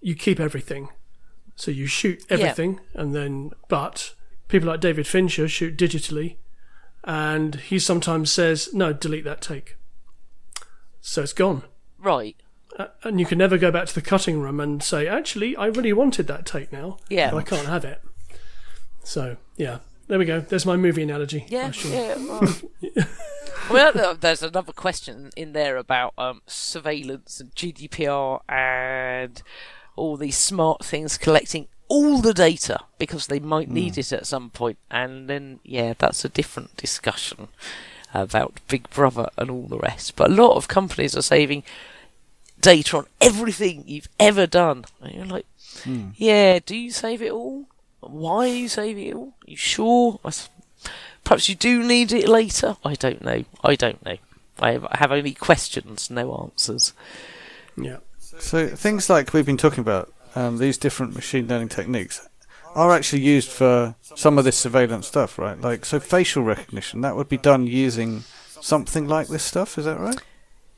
[0.00, 0.88] you keep everything.
[1.54, 4.14] So you shoot everything and then but
[4.48, 6.36] people like David Fincher shoot digitally
[7.04, 9.75] and he sometimes says no delete that take.
[11.08, 11.62] So it's gone.
[11.98, 12.34] Right.
[12.76, 15.66] Uh, and you can never go back to the cutting room and say, actually, I
[15.66, 16.98] really wanted that take now.
[17.08, 17.30] Yeah.
[17.30, 18.02] but I can't have it.
[19.04, 19.78] So, yeah,
[20.08, 20.40] there we go.
[20.40, 21.46] There's my movie analogy.
[21.48, 21.70] Yeah.
[21.70, 23.04] Shall- Yeah.
[23.70, 29.40] well, there's another question in there about um, surveillance and GDPR and
[29.94, 34.50] all these smart things collecting all the data because they might need it at some
[34.50, 34.78] point.
[34.90, 37.46] And then, yeah, that's a different discussion
[38.22, 40.16] about Big Brother and all the rest.
[40.16, 41.62] But a lot of companies are saving
[42.60, 44.84] data on everything you've ever done.
[45.00, 45.46] And you're like,
[46.16, 47.66] yeah, do you save it all?
[48.00, 49.34] Why are you saving it all?
[49.46, 50.20] Are you sure?
[51.24, 52.76] Perhaps you do need it later.
[52.84, 53.44] I don't know.
[53.64, 54.16] I don't know.
[54.58, 56.92] I have, I have only questions, no answers.
[57.76, 57.98] Yeah.
[58.18, 62.28] So things like we've been talking about, um, these different machine learning techniques,
[62.76, 65.58] are actually used for some of this surveillance stuff, right?
[65.58, 68.22] Like so, facial recognition that would be done using
[68.60, 69.78] something like this stuff.
[69.78, 70.20] Is that right?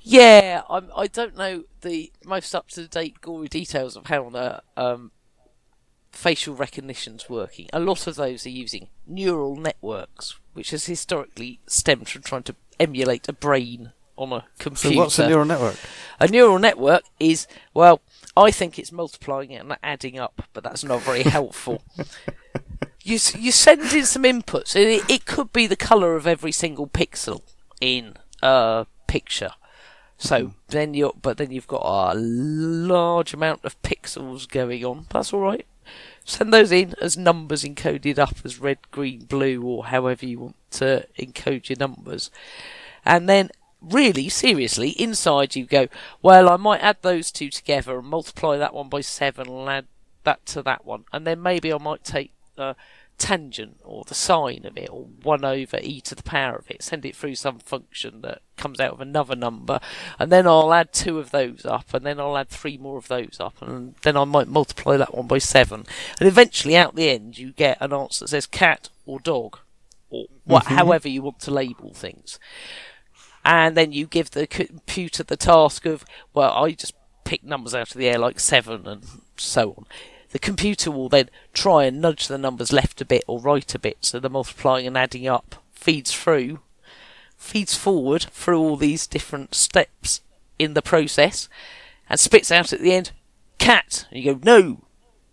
[0.00, 4.62] Yeah, I'm, I don't know the most up to date gory details of how the
[4.76, 5.10] um,
[6.12, 7.68] facial recognition's working.
[7.72, 12.54] A lot of those are using neural networks, which has historically stemmed from trying to
[12.78, 14.96] emulate a brain on a So computer.
[14.96, 15.76] what's a neural network?
[16.20, 18.00] A neural network is, well,
[18.36, 21.82] I think it's multiplying and adding up, but that's not very helpful.
[23.02, 26.86] you you send in some inputs, it, it could be the color of every single
[26.86, 27.42] pixel
[27.80, 29.52] in a picture.
[30.18, 30.52] So mm-hmm.
[30.68, 35.06] then you, but then you've got a large amount of pixels going on.
[35.10, 35.66] That's all right.
[36.24, 40.56] Send those in as numbers encoded up as red, green, blue, or however you want
[40.72, 42.30] to encode your numbers.
[43.04, 43.50] And then,
[43.80, 45.88] really, seriously, inside you go,
[46.22, 49.86] well, I might add those two together and multiply that one by seven and add
[50.24, 51.04] that to that one.
[51.12, 52.76] And then maybe I might take the
[53.18, 56.82] tangent or the sine of it or 1 over e to the power of it,
[56.82, 59.80] send it through some function that comes out of another number,
[60.18, 63.08] and then I'll add two of those up, and then I'll add three more of
[63.08, 65.84] those up, and then I might multiply that one by seven.
[66.18, 69.58] And eventually, out the end, you get an answer that says cat or dog,
[70.10, 70.76] or what, mm-hmm.
[70.76, 72.38] however you want to label things.
[73.48, 76.92] And then you give the computer the task of, well, I just
[77.24, 79.02] pick numbers out of the air like seven and
[79.38, 79.86] so on.
[80.32, 83.78] The computer will then try and nudge the numbers left a bit or right a
[83.78, 86.60] bit, so the multiplying and adding up feeds through,
[87.38, 90.20] feeds forward through all these different steps
[90.58, 91.48] in the process,
[92.10, 93.12] and spits out at the end,
[93.56, 94.06] cat.
[94.10, 94.84] And you go, no,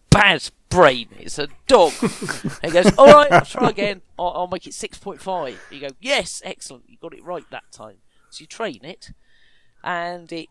[0.10, 1.92] bad brain, it's a dog.
[2.02, 4.04] and he goes, all right, I'll try again.
[4.18, 5.58] I'll, I'll make it 6.5.
[5.70, 7.98] You go, yes, excellent, you got it right that time.
[8.40, 9.12] You train it,
[9.84, 10.50] and it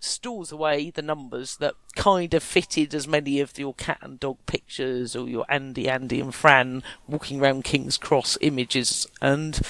[0.00, 4.36] stores away the numbers that kind of fitted as many of your cat and dog
[4.46, 9.60] pictures or your Andy, Andy and Fran walking around King's Cross images, and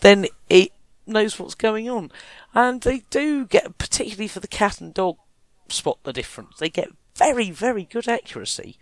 [0.00, 0.72] then it
[1.06, 2.10] knows what's going on.
[2.54, 5.16] And they do get, particularly for the cat and dog,
[5.68, 6.58] spot the difference.
[6.58, 8.78] They get very, very good accuracy.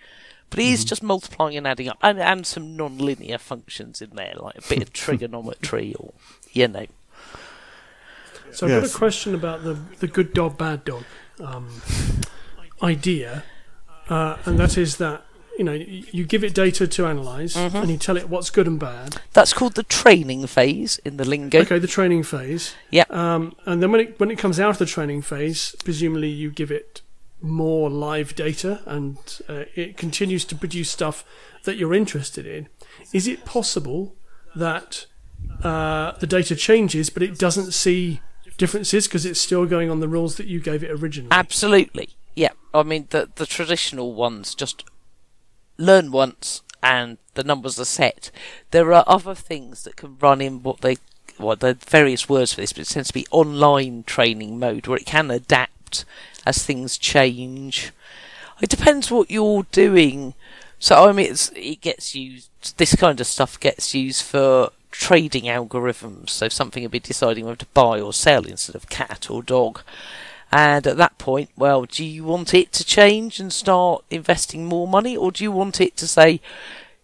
[0.48, 0.88] But it is mm-hmm.
[0.88, 4.82] just multiplying and adding up, and, and some non-linear functions in there, like a bit
[4.82, 6.12] of trigonometry or,
[6.52, 6.86] you know.
[8.52, 11.04] So I've got a question about the the good dog, bad dog
[11.42, 11.68] um,
[12.82, 13.44] idea,
[14.08, 15.24] uh, and that is that
[15.58, 17.76] you know you give it data to analyze Mm-hmm.
[17.76, 19.20] and you tell it what's good and bad.
[19.32, 21.60] That's called the training phase in the lingo.
[21.60, 22.74] Okay, the training phase.
[22.90, 23.04] Yeah.
[23.10, 26.50] Um, and then when it when it comes out of the training phase, presumably you
[26.50, 27.02] give it
[27.42, 29.16] more live data, and
[29.48, 31.24] uh, it continues to produce stuff
[31.64, 32.68] that you're interested in.
[33.12, 34.14] Is it possible
[34.54, 35.06] that
[35.62, 38.20] uh, the data changes, but it doesn't see
[38.60, 41.30] differences because it's still going on the rules that you gave it originally?
[41.32, 42.10] Absolutely.
[42.34, 42.52] Yeah.
[42.74, 44.84] I mean, the the traditional ones just
[45.78, 48.30] learn once and the numbers are set.
[48.70, 50.98] There are other things that can run in what they
[51.38, 54.98] well, are various words for this, but it tends to be online training mode where
[54.98, 56.04] it can adapt
[56.44, 57.92] as things change.
[58.60, 60.34] It depends what you're doing.
[60.78, 62.76] So I mean, it's, it gets used.
[62.76, 64.70] This kind of stuff gets used for
[65.00, 66.28] trading algorithms.
[66.28, 69.80] So something will be deciding whether to buy or sell instead of cat or dog.
[70.52, 74.86] And at that point, well, do you want it to change and start investing more
[74.86, 76.40] money, or do you want it to say,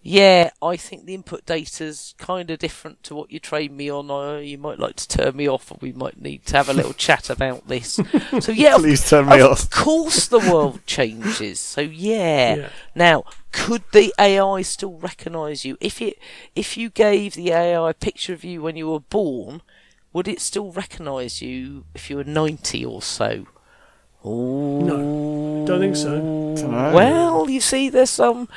[0.07, 4.07] yeah, I think the input data's kind of different to what you trained me on.
[4.45, 6.93] You might like to turn me off, or we might need to have a little
[6.93, 7.99] chat about this.
[8.41, 9.63] So yeah, of- Please turn me of off.
[9.65, 11.59] Of course the world changes.
[11.59, 12.55] So yeah.
[12.57, 12.69] Yeah.
[12.95, 16.19] Now, could the AI still recognise you if it
[16.55, 19.63] if you gave the AI a picture of you when you were born?
[20.13, 23.47] Would it still recognise you if you were ninety or so?
[24.25, 26.21] No, don't think so.
[26.93, 28.49] Well, you see, there's some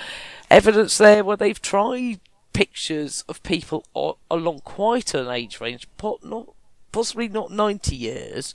[0.49, 2.19] evidence there where they've tried
[2.53, 3.85] pictures of people
[4.29, 5.87] along quite an age range,
[6.23, 6.49] not
[6.91, 8.53] possibly not 90 years,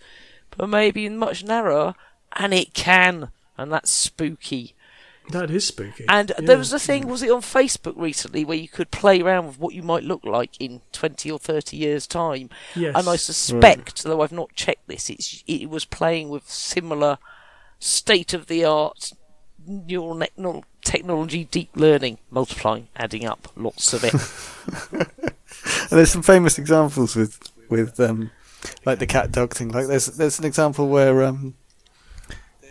[0.56, 1.94] but maybe much narrower,
[2.34, 4.74] and it can, and that's spooky.
[5.30, 6.04] That is spooky.
[6.08, 6.46] And Yeah.
[6.46, 9.58] there was a thing, was it on Facebook recently, where you could play around with
[9.58, 12.50] what you might look like in 20 or 30 years' time.
[12.76, 12.94] Yes.
[12.94, 17.16] And I suspect, though I've not checked this, it's, it was playing with similar
[17.78, 19.12] state of the art
[19.66, 25.10] neural neural technology, deep learning, multiplying, adding up, lots of it.
[25.90, 27.38] And there's some famous examples with
[27.68, 28.30] with um,
[28.84, 29.68] like the cat dog thing.
[29.68, 31.54] Like there's there's an example where um,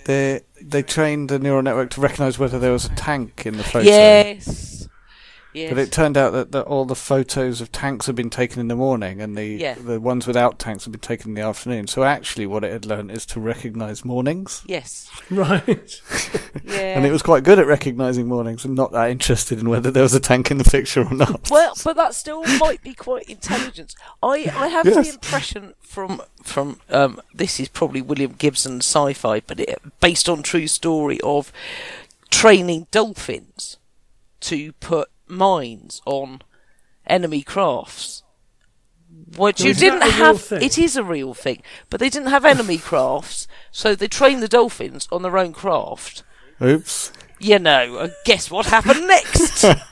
[0.05, 3.63] they they trained a neural network to recognise whether there was a tank in the
[3.63, 3.85] photo.
[3.85, 4.82] Yes.
[5.53, 5.69] Yes.
[5.69, 8.67] But it turned out that, that all the photos of tanks had been taken in
[8.69, 9.75] the morning, and the Yeah.
[9.75, 11.87] the ones without tanks had been taken in the afternoon.
[11.87, 15.09] So actually, what it had learned is to recognise mornings, yes.
[15.29, 16.01] Right.
[16.65, 16.79] Yeah.
[16.97, 20.03] and it was quite good at recognising mornings, and not that interested in whether there
[20.03, 21.49] was a tank in the picture or not.
[21.51, 23.93] Well, but that still might be quite intelligent.
[24.21, 25.07] I, I have Yes.
[25.07, 30.41] the impression from from um, this is probably William Gibson sci-fi, but it, based on
[30.43, 31.51] true story of
[32.29, 33.77] training dolphins
[34.41, 36.41] to put mines on
[37.07, 38.23] enemy crafts.
[39.37, 40.63] Which So you didn't that a real have.
[40.63, 44.47] It is a real thing, but they didn't have enemy crafts, so they trained the
[44.47, 46.23] dolphins on their own craft
[46.61, 47.11] Oops.
[47.39, 49.65] you know, and guess what happened next?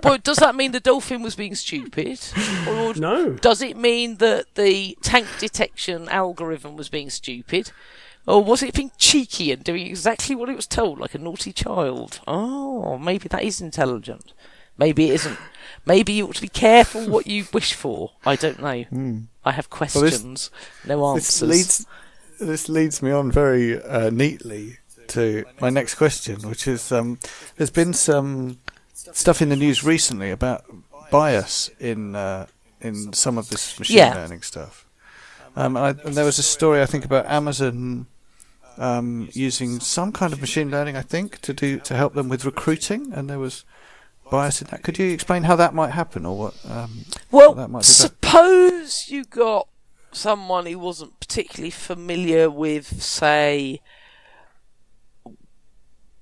[0.00, 2.20] but does that mean the dolphin was being stupid?
[2.68, 3.32] Or No.
[3.34, 7.70] does it mean that the tank detection algorithm was being stupid?
[8.26, 11.52] Or was it being cheeky and doing exactly what it was told, like a naughty
[11.52, 12.20] child?
[12.26, 14.32] Oh, maybe that is intelligent.
[14.78, 15.38] Maybe it isn't.
[15.84, 18.12] Maybe you ought to be careful what you wish for.
[18.24, 18.84] I don't know.
[19.44, 20.50] I have this- questions,
[20.86, 21.48] no This answers.
[21.48, 21.86] leads
[22.40, 27.18] this leads me on very uh, neatly to my next question, which is um,
[27.56, 28.58] there's been some
[28.94, 30.64] stuff in the news recently about
[31.10, 32.46] bias in uh,
[32.80, 34.14] in some of this machine Yeah.
[34.14, 34.86] learning stuff.
[35.54, 38.06] Um, and, I, and there was a story I think about Amazon
[38.78, 42.44] um, using some kind of machine learning, I think, to do to help them with
[42.44, 43.64] recruiting, and there was
[44.30, 44.82] bias in that.
[44.82, 46.54] Could you explain how that might happen, or what?
[46.68, 47.92] Um, Well, that might be better.
[47.92, 49.68] suppose you got
[50.12, 53.80] someone who wasn't particularly familiar with, say,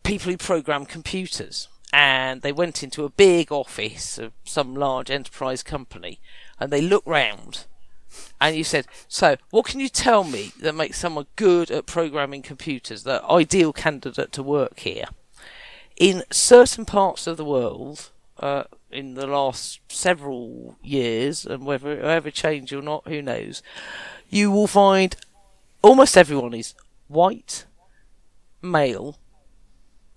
[0.03, 5.63] people who program computers, and they went into a big office of some large enterprise
[5.63, 6.21] company,
[6.59, 7.67] and they looked round,
[8.41, 12.43] and you said, "So, what can you tell me that makes someone good at programming
[12.43, 15.07] computers, the ideal candidate to work here?"
[16.01, 22.03] in certain parts of the world, uh, in the last several years, and whether it
[22.03, 23.63] will ever change or not, who knows,
[24.31, 25.15] you will find
[25.83, 26.75] almost everyone is
[27.07, 27.67] white,
[28.63, 29.19] male,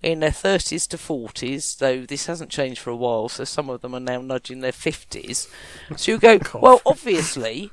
[0.02, 3.82] in their 30s to 40s, though this hasn't changed for a while, so some of
[3.82, 5.48] them are now nudging their 50s.
[5.96, 7.70] So you go, well, obviously,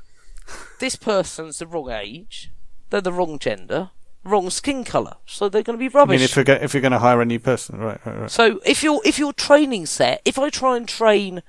[0.80, 2.52] this person's the wrong age,
[2.90, 3.92] they're the wrong gender,
[4.24, 6.14] wrong skin colour, so they're going to be rubbish.
[6.14, 8.20] I mean, if you're go- if you're going to hire a new person, right, right,
[8.20, 8.32] right.
[8.32, 11.42] So if you're if you're training set, if I try and train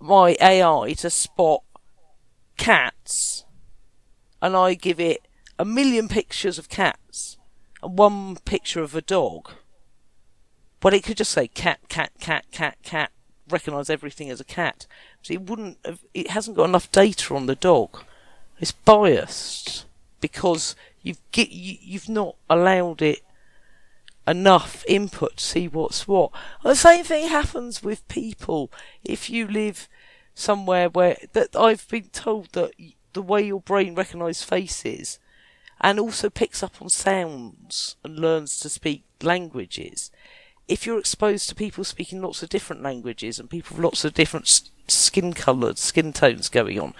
[0.00, 1.62] my AI to spot
[2.56, 3.44] cats,
[4.40, 5.26] and I give it
[5.58, 7.38] a million pictures of cats
[7.82, 9.50] and one picture of a dog,
[10.80, 13.12] but it could just say cat, cat, cat, cat, cat,
[13.52, 14.86] recognise everything as a cat.
[15.22, 15.78] So it wouldn't.
[15.84, 18.04] Have, it hasn't got enough data on the dog.
[18.58, 19.86] It's biased
[20.20, 23.22] because you've get, you, you've not allowed it
[24.26, 26.30] enough input to see what's what.
[26.62, 28.70] The same thing happens with people.
[29.04, 29.88] If you live
[30.34, 32.72] somewhere where that I've been told that
[33.12, 35.18] the way your brain recognises faces
[35.80, 40.10] and also picks up on sounds and learns to speak languages.
[40.72, 44.14] If you're exposed to people speaking lots of different languages and people with lots of
[44.14, 46.94] different skin coloured skin tones going on,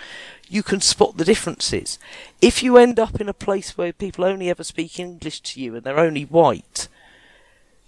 [0.46, 1.98] you can spot the differences.
[2.42, 5.74] If you end up in a place where people only ever speak English to you
[5.74, 6.88] and they're only white,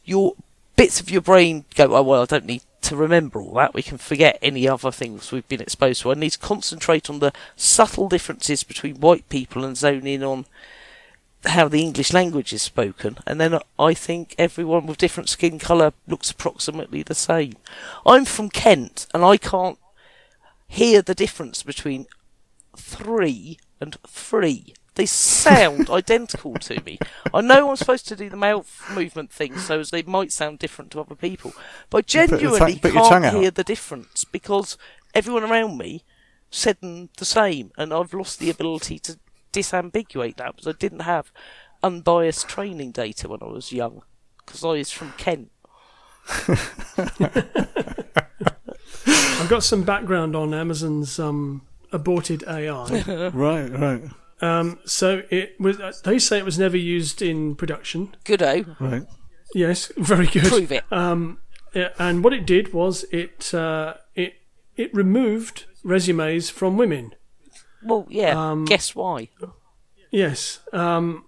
[0.06, 0.36] your
[0.74, 3.74] bits of your brain go, oh, well, I don't need to remember all that.
[3.74, 6.12] We can forget any other things we've been exposed to.
[6.12, 10.46] I need to concentrate on the subtle differences between white people and zone in on
[11.46, 13.18] how the English language is spoken.
[13.26, 17.54] And then I think everyone with different skin colour looks approximately the same.
[18.06, 19.78] I'm from Kent and I can't
[20.66, 22.06] hear the difference between
[22.76, 24.74] three and free.
[24.94, 26.98] They sound identical to me.
[27.32, 30.58] I know I'm supposed to do the mouth movement thing so as they might sound
[30.58, 31.52] different to other people,
[31.90, 34.78] but I genuinely put your can't hear the difference because
[35.14, 36.04] everyone around me
[36.50, 39.18] said them the same, and I've lost the ability to
[39.54, 41.32] disambiguate that because I didn't have
[41.82, 44.02] unbiased training data when I was young
[44.44, 45.50] because I was from Kent.
[49.06, 53.30] I've got some background on Amazon's um, aborted AI.
[53.34, 54.02] right, right,
[54.40, 55.78] um, so it was.
[55.80, 58.14] uh, They say it was never used in production.
[58.24, 59.02] Goodo, right.
[59.54, 60.44] Yes, very good.
[60.44, 60.84] prove it.
[60.90, 64.34] Yeah, and what it did was it uh, it
[64.76, 67.14] it removed resumes from women.
[67.84, 68.50] Well, yeah.
[68.50, 69.28] um, guess why?
[70.10, 71.26] Yes, um,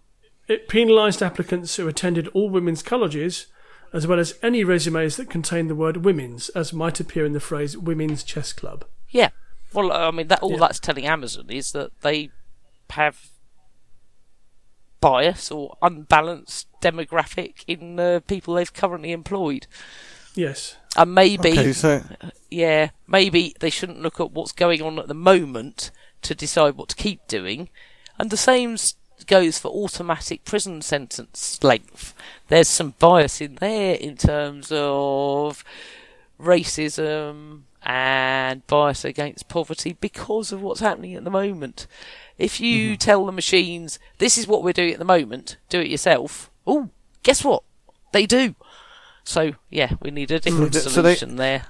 [0.48, 3.46] it penalised applicants who attended all women's colleges,
[3.92, 7.40] as well as any resumes that contained the word "women's," as might appear in the
[7.40, 9.30] phrase "women's chess club." Yeah.
[9.72, 10.58] Well, I mean, that all Yeah.
[10.58, 12.30] that's telling Amazon is that they
[12.90, 13.30] have
[15.00, 19.66] bias or unbalanced demographic in the people they've currently employed.
[20.34, 20.76] Yes.
[20.96, 22.02] And maybe, Okay, so
[22.50, 25.90] yeah, maybe they shouldn't look at what's going on at the moment
[26.22, 27.68] to decide what to keep doing.
[28.18, 28.76] And the same
[29.26, 32.14] goes for automatic prison sentence length.
[32.48, 35.64] There's some bias in there in terms of
[36.40, 41.86] racism and bias against poverty because of what's happening at the moment.
[42.36, 42.98] If you mm-hmm.
[42.98, 46.90] tell the machines, this is what we're doing at the moment, do it yourself, oh,
[47.22, 47.62] guess what?
[48.12, 48.54] They do.
[49.24, 51.66] So, yeah, we need a different so they- solution there.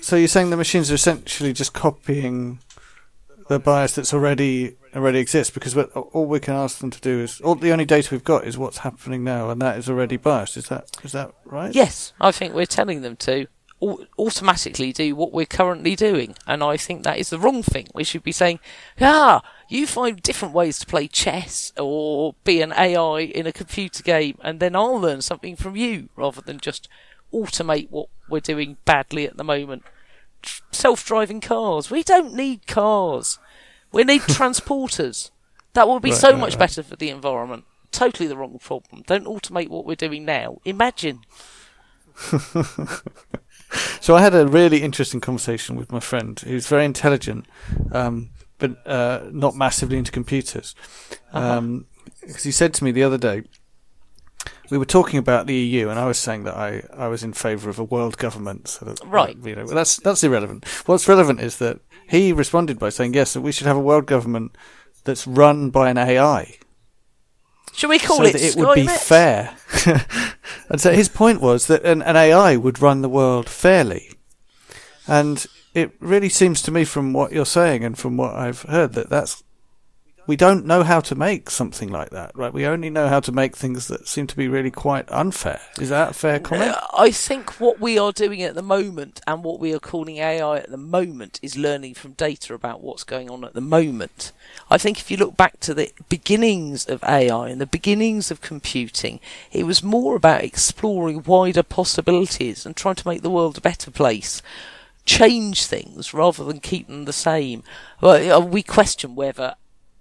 [0.00, 2.58] so you're saying the machines are essentially just copying
[3.48, 7.40] the bias that's already already exists because all we can ask them to do is
[7.40, 10.56] all the only data we've got is what's happening now, and that is already biased.
[10.56, 11.74] Is that is that right?
[11.74, 13.46] Yes, I think we're telling them to
[14.18, 17.88] automatically do what we're currently doing, and I think that is the wrong thing.
[17.92, 18.60] We should be saying,
[19.00, 24.02] "Ah, you find different ways to play chess or be an AI in a computer
[24.02, 26.88] game, and then I'll learn something from you," rather than just
[27.32, 29.82] automate what we're doing badly at the moment.
[30.72, 31.90] Self-driving cars.
[31.90, 33.38] We don't need cars.
[33.92, 35.30] We need transporters.
[35.74, 36.60] That would be Right, so right, much right.
[36.60, 37.64] better for the environment.
[37.92, 39.02] Totally the wrong problem.
[39.06, 40.58] Don't automate what we're doing now.
[40.64, 41.20] Imagine.
[44.00, 47.46] So I had a really interesting conversation with my friend who's very intelligent,
[47.90, 50.74] um, but uh, not massively into computers.
[51.32, 51.86] Um,
[52.20, 53.42] because he said to me the other day,
[54.70, 57.32] we were talking about the EU, and I was saying that I, I was in
[57.32, 58.68] favour of a world government.
[58.68, 59.36] So that, Right.
[59.42, 60.66] You know, that's that's irrelevant.
[60.86, 64.06] What's relevant is that he responded by saying yes, that we should have a world
[64.06, 64.56] government
[65.04, 66.56] that's run by an AI
[67.74, 69.56] Should we call so it that it would be fair.
[70.68, 74.10] and so his point was that an, an AI would run the world fairly.
[75.06, 78.94] And it really seems to me from what you're saying and from what I've heard
[78.94, 79.43] that that's
[80.26, 82.52] we don't know how to make something like that, right?
[82.52, 85.60] We only know how to make things that seem to be really quite unfair.
[85.78, 86.72] Is that a fair comment?
[86.72, 90.16] Uh, I think what we are doing at the moment and what we are calling
[90.16, 94.32] AI at the moment is learning from data about what's going on at the moment.
[94.70, 98.40] I think if you look back to the beginnings of AI and the beginnings of
[98.40, 99.20] computing,
[99.52, 103.90] it was more about exploring wider possibilities and trying to make the world a better
[103.90, 104.40] place.
[105.04, 107.62] Change things rather than keep them the same.
[108.00, 109.54] Well, uh, we question whether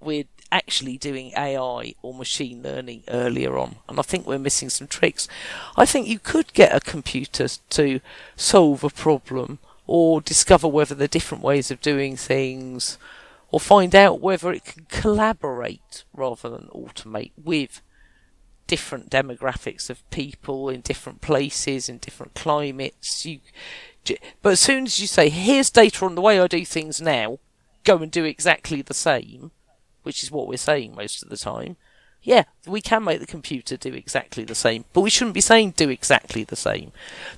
[0.04, 4.88] we're actually doing AI or machine learning earlier on, and I think we're missing some
[4.88, 5.28] tricks.
[5.76, 8.00] I think you could get a computer to
[8.36, 12.98] solve a problem or discover whether there are different ways of doing things
[13.52, 17.82] or find out whether it can collaborate rather than automate with
[18.66, 23.40] different demographics of people in different places in different climates you
[24.42, 27.40] but as soon as you say here's data on the way I do things now
[27.84, 29.52] go and do exactly the same
[30.04, 31.78] which is what we're saying most of the time.
[32.22, 35.72] Yeah we can make the computer do exactly the same but we shouldn't be saying
[35.72, 36.92] do exactly the same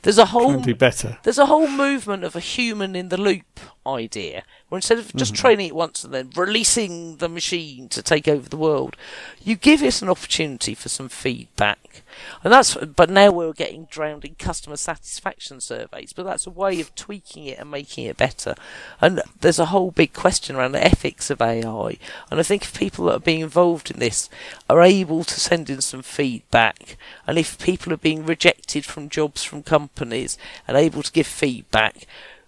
[0.04, 1.18] there's a whole do better.
[1.24, 5.34] there's a whole movement of a human in the loop idea, where instead of just
[5.34, 5.42] mm-hmm.
[5.42, 8.96] training it once and then releasing the machine to take over the world,
[9.44, 12.02] you give it an opportunity for some feedback.
[12.44, 16.80] And that's, but now we're getting drowned in customer satisfaction surveys, but that's a way
[16.82, 18.56] of tweaking it and making it better.
[19.02, 21.98] And there's a whole big question around the ethics of AI.
[22.32, 24.30] And I think if people that are being involved in this
[24.70, 29.44] are able to send in some feedback, and if people are being rejected from jobs
[29.44, 30.38] from companies
[30.68, 32.08] and able to give feedback,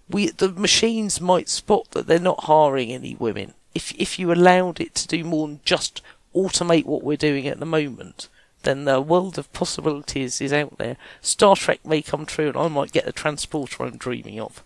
[0.10, 3.54] we the machines might spot that they're not hiring any women.
[3.74, 6.02] If if you allowed it to do more than just
[6.36, 8.30] automate what we're doing at the moment,
[8.64, 10.98] then the world of possibilities is out there.
[11.22, 14.64] Star Trek may come true, and I might get the transporter I'm dreaming of.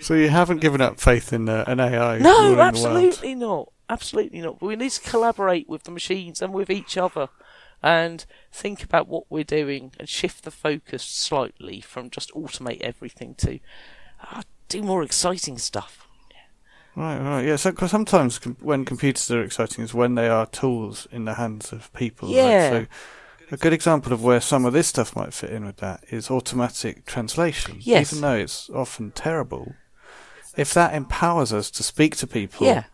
[0.00, 2.18] So you haven't given up faith in uh, an AI?
[2.18, 2.60] No, ruling the world?
[2.60, 3.72] absolutely not.
[3.88, 4.60] Absolutely not.
[4.60, 7.28] We need to collaborate with the machines and with each other
[7.82, 13.34] and think about what we're doing and shift the focus slightly from just automate everything
[13.36, 13.60] to
[14.32, 16.02] uh, do more exciting stuff.
[16.96, 17.56] Right, right, yeah.
[17.56, 21.34] So 'cause sometimes com- when computers are exciting is when they are tools in the
[21.34, 22.28] hands of people.
[22.28, 22.34] right?
[22.36, 22.70] Yeah.
[22.70, 22.86] So
[23.52, 26.30] a good example of where some of this stuff might fit in with that is
[26.30, 27.76] automatic translation.
[27.80, 28.10] Yes.
[28.12, 29.74] Even though it's often terrible,
[30.56, 32.84] if that empowers us to speak to people Yeah.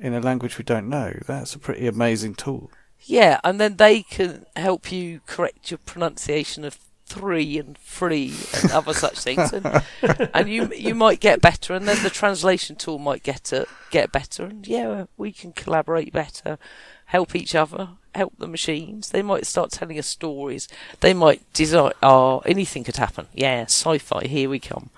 [0.00, 2.70] In a language we don't know, that's a pretty amazing tool.
[3.00, 8.32] Yeah, and then they can help you correct your pronunciation of three and free
[8.62, 9.82] and other such things, and,
[10.34, 14.10] and you you might get better, and then the translation tool might get it, get
[14.10, 16.58] better, and yeah, we can collaborate better,
[17.06, 19.10] help each other, help the machines.
[19.10, 20.68] They might start telling us stories.
[21.00, 21.92] They might design.
[22.02, 23.26] Oh, anything could happen.
[23.34, 24.26] Yeah, sci-fi.
[24.26, 24.90] Here we come.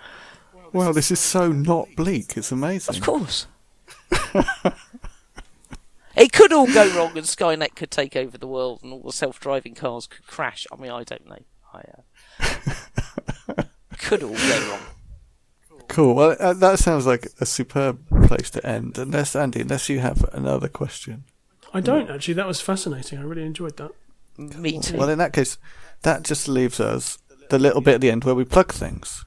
[0.73, 2.37] Well, this is so not bleak.
[2.37, 2.97] It's amazing.
[2.97, 3.47] Of course.
[6.17, 9.13] It could all go wrong, and Skynet could take over the world, and all the
[9.13, 10.67] self-driving cars could crash.
[10.73, 11.39] I mean, I don't know.
[11.75, 11.83] I,
[12.41, 13.63] uh,
[13.99, 14.81] could all go wrong.
[15.89, 16.15] Cool.
[16.15, 18.97] Well, uh, that sounds like a superb place to end.
[18.97, 21.25] Unless Andy, unless you have another question.
[21.75, 22.35] I don't actually.
[22.35, 23.19] That was fascinating.
[23.19, 23.93] I really enjoyed that.
[24.39, 24.97] Me too.
[24.97, 25.59] Well, in that case,
[26.03, 27.19] that just leaves us
[27.51, 29.25] the little bit at the end where we plug things.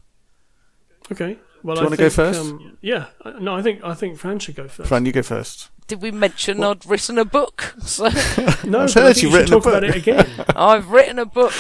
[1.12, 1.38] Okay.
[1.64, 2.40] Well, Do you I wanna go first?
[2.40, 3.06] Um, yeah.
[3.40, 4.90] No, I think I think Fran should go first.
[4.90, 5.70] Fran, you go first.
[5.88, 7.76] Did we mention I'd written a book?
[7.82, 8.04] So
[8.64, 9.90] No, I've but heard you've you written a talk about book.
[9.90, 10.30] it again.
[10.56, 11.54] I've written a book,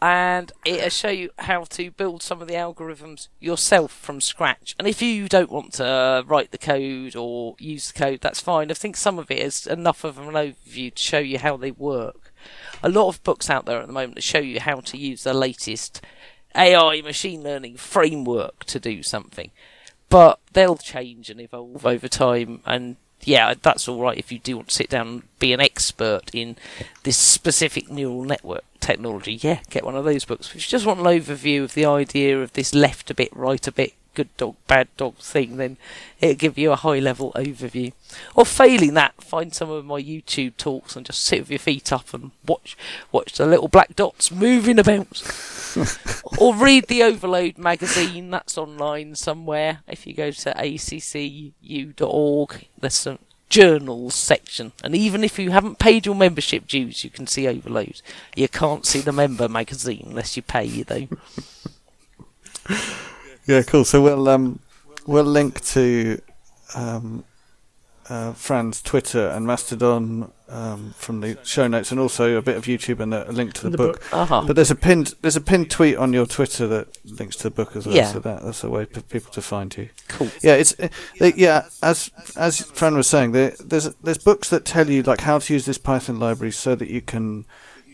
[0.00, 4.74] and it'll show you how to build some of the algorithms yourself from scratch.
[4.78, 8.40] And if you don't want to uh, write the code or use the code, that's
[8.40, 8.70] fine.
[8.70, 11.72] I think some of it is enough of an overview to show you how they
[11.72, 12.32] work.
[12.82, 15.24] A lot of books out there at the moment that show you how to use
[15.24, 16.00] the latest
[16.58, 19.50] AI machine learning framework to do something.
[20.08, 24.56] But they'll change and evolve over time and yeah, that's all right if you do
[24.56, 26.56] want to sit down and be an expert in
[27.02, 29.34] this specific neural network technology.
[29.34, 30.48] Yeah, get one of those books.
[30.48, 33.66] If you just want an overview of the idea of this left a bit, right
[33.66, 35.76] a bit, good dog, bad dog thing, then
[36.20, 37.92] it'll give you a high level overview.
[38.34, 41.92] Or failing that, find some of my YouTube talks and just sit with your feet
[41.92, 42.76] up and watch
[43.12, 45.22] watch the little black dots moving about.
[46.38, 49.82] or read the Overload magazine, that's online somewhere.
[49.86, 51.54] If you go to accu.org,
[52.80, 54.72] there's some journals section.
[54.82, 58.02] And even if you haven't paid your membership dues, you can see Overload.
[58.34, 61.06] You can't see the member magazine unless you pay, though.
[63.48, 63.84] Yeah, cool.
[63.84, 64.60] So we'll um,
[65.06, 66.20] we'll link to
[66.74, 67.24] um,
[68.08, 72.64] uh, Fran's Twitter and Mastodon um, from the show notes, and also a bit of
[72.64, 74.00] YouTube and a, a link to the, The book.
[74.00, 74.14] book.
[74.14, 74.44] Uh-huh.
[74.46, 77.50] But there's a pinned there's a pinned tweet on your Twitter that links to the
[77.50, 77.96] book as well.
[77.96, 78.12] Yeah.
[78.12, 79.88] So that that's a way for people to find you.
[80.08, 80.28] Cool.
[80.42, 80.88] Yeah, it's uh,
[81.18, 81.68] they, yeah.
[81.82, 85.52] As as Fran was saying, there, there's there's books that tell you like how to
[85.54, 87.46] use this Python library so that you can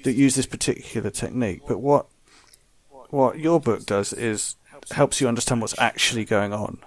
[0.02, 1.62] that use this particular technique.
[1.68, 2.06] But what
[3.10, 4.56] what your book does is
[4.92, 6.78] helps you understand what's actually going on.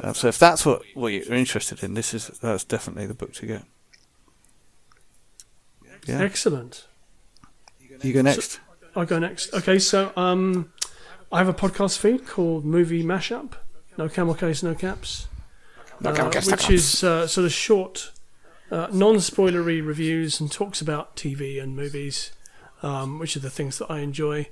[0.00, 3.32] Uh, so if that's what what you're interested in, this is that's definitely the book
[3.34, 3.62] to get.
[6.06, 6.86] Yeah, Excellent.
[8.02, 8.60] you go next.
[8.96, 9.54] I'll go next.
[9.54, 10.72] Okay, so um,
[11.32, 13.52] I have a podcast feed called Movie Mashup.
[13.96, 15.28] No camel case, no caps.
[16.00, 18.12] No camel uh, case, no which is uh, sort of short,
[18.70, 22.32] uh, non-spoilery reviews and talks about TV and movies,
[22.82, 24.48] um, which are the things that I enjoy.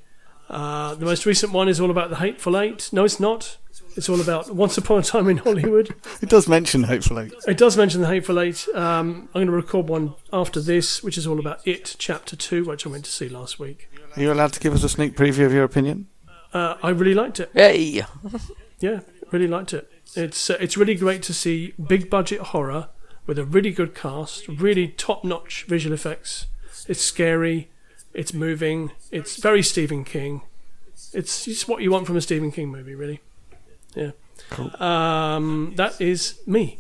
[0.49, 2.91] Uh, the most recent one is all about the Hateful Eight.
[2.93, 3.57] No, it's not.
[3.97, 5.95] It's all about Once Upon a Time in Hollywood.
[6.21, 7.31] It does mention hopefully.
[7.47, 8.67] It does mention the Hateful Eight.
[8.75, 12.65] Um, I'm going to record one after this, which is all about It Chapter Two,
[12.65, 13.89] which I went to see last week.
[14.17, 16.09] Are you allowed to give us a sneak preview of your opinion?
[16.53, 17.51] Uh, I really liked it.
[17.55, 18.05] Hey.
[18.79, 19.89] Yeah, really liked it.
[20.17, 22.89] It's uh, it's really great to see big budget horror
[23.27, 26.47] with a really good cast, really top notch visual effects.
[26.89, 27.71] It's scary,
[28.15, 30.43] it's moving, it's very Stephen King.
[31.13, 33.21] It's just what you want from a Stephen King movie, really.
[33.95, 34.13] Yeah.
[34.79, 36.79] Um, that is me.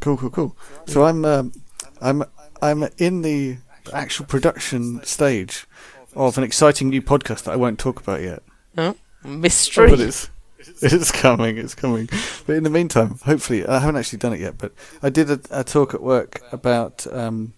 [0.00, 0.56] Cool, cool, cool.
[0.86, 1.52] So I'm um,
[2.00, 2.24] I'm
[2.62, 3.58] I'm in the
[3.92, 5.66] actual production stage
[6.14, 8.42] of an exciting new podcast that I won't talk about yet.
[8.76, 9.90] Oh, mystery.
[9.90, 12.08] But it's it's coming, it's coming.
[12.46, 14.58] But in the meantime, hopefully, I haven't actually done it yet.
[14.58, 17.54] But I did a, a talk at work about um,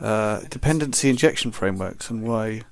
[0.00, 2.62] uh, dependency injection frameworks and why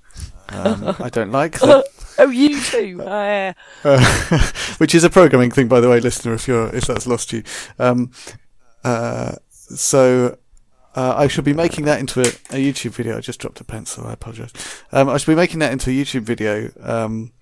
[0.48, 1.82] um, I don't like them.
[2.18, 3.02] oh, you too.
[3.02, 3.52] Uh,
[3.84, 4.38] uh,
[4.78, 6.34] which is a programming thing, by the way, listener.
[6.34, 7.42] If you're if that's lost you,
[7.78, 8.10] um,
[8.84, 10.36] uh, so
[10.94, 13.16] uh, I should be making that into a, a YouTube video.
[13.16, 14.06] I just dropped a pencil.
[14.06, 14.52] I apologise.
[14.92, 16.70] Um, I should be making that into a YouTube video.
[16.80, 17.32] Um,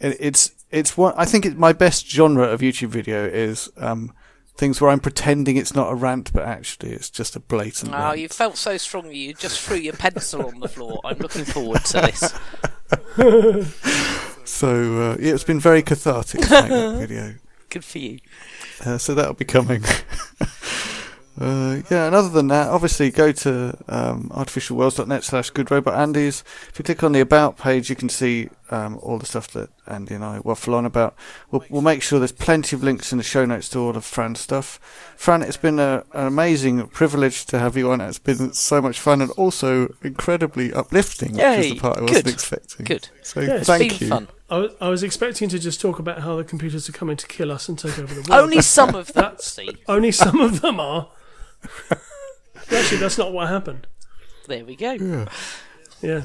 [0.00, 4.12] it, it's it's what I think it, my best genre of YouTube video is um,
[4.56, 7.92] things where I'm pretending it's not a rant, but actually it's just a blatant.
[7.92, 8.18] oh, rant.
[8.18, 9.16] you felt so strongly.
[9.16, 11.00] You just threw your pencil on the floor.
[11.04, 12.34] I'm looking forward to this.
[14.46, 17.34] So uh, yeah, it's been very cathartic to make that video.
[17.68, 18.20] Good for you.
[18.84, 19.82] Uh, so that'll be coming.
[21.40, 26.42] uh, yeah, and other than that, obviously go to um, artificialworlds.net slash goodrobotandys.
[26.68, 29.68] If you click on the About page, you can see um, all the stuff that
[29.86, 31.14] Andy and I waffle on about.
[31.50, 34.04] We'll, we'll make sure there's plenty of links in the show notes to all of
[34.04, 34.80] Fran's stuff.
[35.16, 38.00] Fran, it's been a, an amazing privilege to have you on.
[38.00, 42.24] It's been so much fun and also incredibly uplifting, which was the part I wasn't
[42.24, 42.84] good, expecting.
[42.86, 43.08] Good.
[43.22, 44.08] So Yeah, it's thank Been you.
[44.08, 44.28] fun.
[44.48, 47.26] I was, I was expecting to just talk about how the computers are coming to
[47.26, 48.42] kill us and take over the world.
[48.44, 49.58] Only some of them, That's-
[49.88, 51.08] Only some of them are.
[52.72, 53.86] Actually, that's not what happened.
[54.46, 54.92] There we go.
[54.92, 55.26] Yeah.
[56.02, 56.22] Yeah.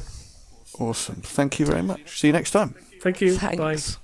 [0.80, 1.16] Awesome.
[1.16, 2.20] Thank you very much.
[2.20, 2.76] See you next time.
[3.02, 3.38] Thank you.
[3.38, 3.96] Thanks.
[3.96, 4.01] Bye.